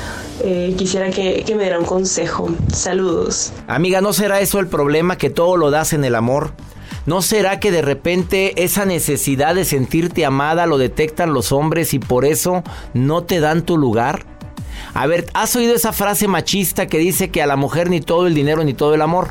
Eh, 0.42 0.74
quisiera 0.76 1.10
que, 1.10 1.44
que 1.44 1.54
me 1.54 1.62
diera 1.62 1.78
un 1.78 1.84
consejo. 1.84 2.48
Saludos. 2.72 3.52
Amiga, 3.66 4.00
¿no 4.00 4.12
será 4.12 4.40
eso 4.40 4.58
el 4.58 4.66
problema 4.66 5.16
que 5.16 5.30
todo 5.30 5.56
lo 5.56 5.70
das 5.70 5.92
en 5.92 6.04
el 6.04 6.14
amor? 6.14 6.52
¿No 7.06 7.20
será 7.20 7.60
que 7.60 7.70
de 7.70 7.82
repente 7.82 8.64
esa 8.64 8.86
necesidad 8.86 9.54
de 9.54 9.64
sentirte 9.64 10.24
amada 10.24 10.66
lo 10.66 10.78
detectan 10.78 11.34
los 11.34 11.52
hombres 11.52 11.92
y 11.92 11.98
por 11.98 12.24
eso 12.24 12.62
no 12.94 13.24
te 13.24 13.40
dan 13.40 13.62
tu 13.62 13.76
lugar? 13.76 14.24
A 14.94 15.06
ver, 15.06 15.26
¿has 15.34 15.54
oído 15.54 15.74
esa 15.74 15.92
frase 15.92 16.28
machista 16.28 16.86
que 16.86 16.98
dice 16.98 17.30
que 17.30 17.42
a 17.42 17.46
la 17.46 17.56
mujer 17.56 17.90
ni 17.90 18.00
todo 18.00 18.26
el 18.26 18.34
dinero 18.34 18.64
ni 18.64 18.74
todo 18.74 18.94
el 18.94 19.02
amor? 19.02 19.28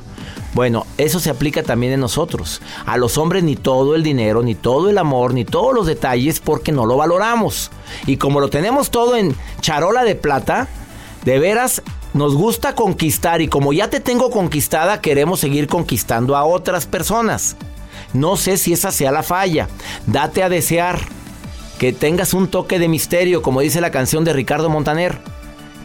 Bueno, 0.54 0.86
eso 0.98 1.20
se 1.20 1.30
aplica 1.30 1.64
también 1.64 1.94
en 1.94 2.00
nosotros. 2.00 2.62
A 2.86 2.98
los 2.98 3.18
hombres 3.18 3.44
ni 3.44 3.56
todo 3.56 3.96
el 3.96 4.04
dinero, 4.04 4.44
ni 4.44 4.54
todo 4.54 4.90
el 4.90 4.98
amor, 4.98 5.34
ni 5.34 5.46
todos 5.46 5.74
los 5.74 5.88
detalles 5.88 6.40
porque 6.40 6.72
no 6.72 6.86
lo 6.86 6.98
valoramos. 6.98 7.72
Y 8.06 8.18
como 8.18 8.40
lo 8.40 8.50
tenemos 8.50 8.92
todo 8.92 9.16
en 9.16 9.36
charola 9.62 10.04
de 10.04 10.16
plata, 10.16 10.68
de 11.26 11.40
veras 11.40 11.82
nos 12.14 12.36
gusta 12.36 12.76
conquistar 12.76 13.42
y 13.42 13.48
como 13.48 13.74
ya 13.74 13.90
te 13.90 14.00
tengo 14.00 14.30
conquistada, 14.30 15.02
queremos 15.02 15.40
seguir 15.40 15.68
conquistando 15.68 16.36
a 16.36 16.46
otras 16.46 16.86
personas. 16.86 17.56
No 18.14 18.38
sé 18.38 18.58
si 18.58 18.74
esa 18.74 18.92
sea 18.92 19.12
la 19.12 19.24
falla. 19.24 19.68
Date 20.06 20.44
a 20.44 20.50
desear. 20.50 21.00
Que 21.80 21.92
tengas 21.92 22.34
un 22.36 22.48
toque 22.48 22.78
de 22.78 22.88
misterio, 22.88 23.42
como 23.42 23.60
dice 23.60 23.82
la 23.82 23.90
canción 23.90 24.24
de 24.24 24.32
Ricardo 24.32 24.70
Montaner. 24.70 25.18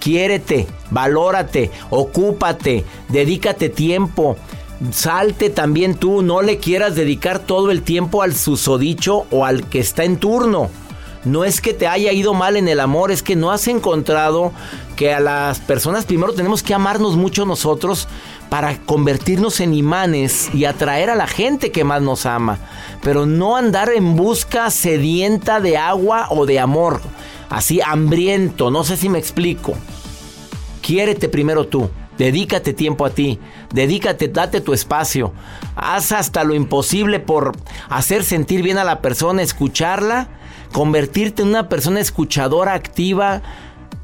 Quiérete, 0.00 0.66
valórate, 0.90 1.70
ocúpate, 1.90 2.84
dedícate 3.08 3.68
tiempo. 3.68 4.36
Salte 4.92 5.50
también 5.50 5.94
tú, 5.94 6.22
no 6.22 6.42
le 6.42 6.58
quieras 6.58 6.94
dedicar 6.94 7.40
todo 7.40 7.70
el 7.70 7.82
tiempo 7.82 8.22
al 8.22 8.34
susodicho 8.34 9.26
o 9.30 9.44
al 9.44 9.68
que 9.68 9.80
está 9.80 10.04
en 10.04 10.18
turno. 10.18 10.70
No 11.24 11.44
es 11.44 11.60
que 11.60 11.74
te 11.74 11.88
haya 11.88 12.12
ido 12.12 12.32
mal 12.32 12.56
en 12.56 12.68
el 12.68 12.78
amor, 12.78 13.10
es 13.10 13.22
que 13.22 13.34
no 13.34 13.50
has 13.50 13.66
encontrado 13.66 14.52
que 14.94 15.12
a 15.12 15.20
las 15.20 15.58
personas 15.58 16.04
primero 16.04 16.32
tenemos 16.32 16.62
que 16.62 16.74
amarnos 16.74 17.16
mucho 17.16 17.44
nosotros 17.44 18.06
para 18.48 18.78
convertirnos 18.78 19.60
en 19.60 19.74
imanes 19.74 20.48
y 20.54 20.64
atraer 20.64 21.10
a 21.10 21.16
la 21.16 21.26
gente 21.26 21.72
que 21.72 21.84
más 21.84 22.00
nos 22.00 22.24
ama. 22.24 22.58
Pero 23.02 23.26
no 23.26 23.56
andar 23.56 23.90
en 23.90 24.16
busca 24.16 24.70
sedienta 24.70 25.60
de 25.60 25.76
agua 25.76 26.28
o 26.30 26.46
de 26.46 26.60
amor 26.60 27.00
así 27.48 27.80
hambriento, 27.80 28.70
no 28.70 28.84
sé 28.84 28.96
si 28.96 29.08
me 29.08 29.18
explico. 29.18 29.74
Quiérete 30.82 31.28
primero 31.28 31.66
tú, 31.66 31.90
dedícate 32.18 32.74
tiempo 32.74 33.06
a 33.06 33.10
ti, 33.10 33.38
dedícate, 33.72 34.28
date 34.28 34.60
tu 34.60 34.72
espacio, 34.72 35.32
haz 35.76 36.12
hasta 36.12 36.44
lo 36.44 36.54
imposible 36.54 37.20
por 37.20 37.52
hacer 37.88 38.24
sentir 38.24 38.62
bien 38.62 38.76
a 38.76 38.84
la 38.84 39.00
persona, 39.00 39.42
escucharla, 39.42 40.28
convertirte 40.72 41.42
en 41.42 41.48
una 41.48 41.68
persona 41.68 42.00
escuchadora 42.00 42.74
activa 42.74 43.42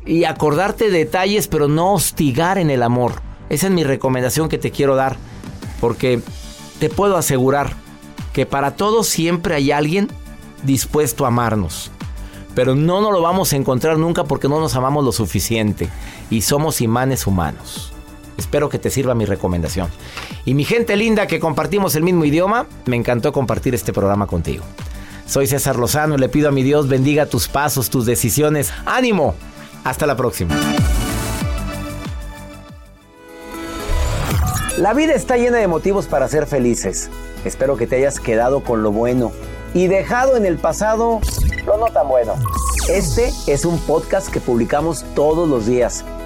y 0.07 0.25
acordarte 0.25 0.91
de 0.91 0.99
detalles, 0.99 1.49
pero 1.49 1.69
no 1.69 1.93
hostigar 1.93 2.59
en 2.59 2.71
el 2.71 2.83
amor. 2.83 3.21
Esa 3.51 3.67
es 3.67 3.73
mi 3.73 3.85
recomendación 3.85 4.49
que 4.49 4.59
te 4.59 4.71
quiero 4.71 4.97
dar, 4.97 5.17
porque 5.81 6.21
te 6.79 6.89
puedo 6.89 7.17
asegurar 7.17 7.73
que 8.33 8.47
para 8.47 8.77
todos 8.77 9.09
siempre 9.09 9.55
hay 9.55 9.73
alguien 9.73 10.09
dispuesto 10.63 11.25
a 11.25 11.29
amarnos 11.29 11.91
pero 12.55 12.75
no 12.75 13.01
nos 13.01 13.13
lo 13.13 13.21
vamos 13.21 13.53
a 13.53 13.57
encontrar 13.57 13.99
nunca 13.99 14.25
porque 14.25 14.49
no 14.49 14.61
nos 14.61 14.77
amamos 14.77 15.05
lo 15.05 15.13
suficiente 15.13 15.89
y 16.31 16.43
somos 16.43 16.81
imanes 16.81 17.27
humanos. 17.27 17.94
Espero 18.55 18.69
que 18.69 18.79
te 18.79 18.89
sirva 18.89 19.17
mi 19.17 19.25
recomendación. 19.25 19.89
Y 20.45 20.55
mi 20.55 20.63
gente 20.65 20.95
linda 20.95 21.27
que 21.27 21.41
compartimos 21.41 21.97
el 21.97 22.05
mismo 22.05 22.25
idioma, 22.25 22.69
me 22.87 22.95
encantó 22.95 23.33
compartir 23.33 23.75
este 23.75 23.93
programa 23.93 24.29
contigo. 24.29 24.63
Soy 25.27 25.49
César 25.49 25.75
Lozano 25.75 26.15
y 26.15 26.19
le 26.19 26.29
pido 26.29 26.51
a 26.51 26.53
mi 26.53 26.63
Dios 26.63 26.87
bendiga 26.87 27.27
tus 27.27 27.49
pasos, 27.49 27.91
tus 27.91 28.07
decisiones. 28.07 28.73
¡Ánimo! 28.87 29.35
Hasta 29.83 30.07
la 30.07 30.17
próxima. 30.17 30.55
La 34.79 34.95
vida 34.95 35.15
está 35.15 35.37
llena 35.37 35.59
de 35.59 35.67
motivos 35.67 36.07
para 36.07 36.29
ser 36.29 36.47
felices. 36.47 37.11
Espero 37.45 37.77
que 37.77 37.89
te 37.89 37.97
hayas 37.97 38.21
quedado 38.21 38.63
con 38.63 38.85
lo 38.85 38.93
bueno 38.93 39.33
y 39.75 39.89
dejado 39.89 40.37
en 40.37 40.47
el 40.47 40.59
pasado 40.59 41.21
lo 41.67 41.77
no 41.77 41.87
tan 41.87 42.07
bueno. 42.07 42.35
Este 42.89 43.33
es 43.49 43.65
un 43.65 43.81
podcast 43.81 44.29
que 44.29 44.41
publicamos 44.41 45.05
todos 45.17 45.49
los 45.49 45.67
días, 45.67 46.05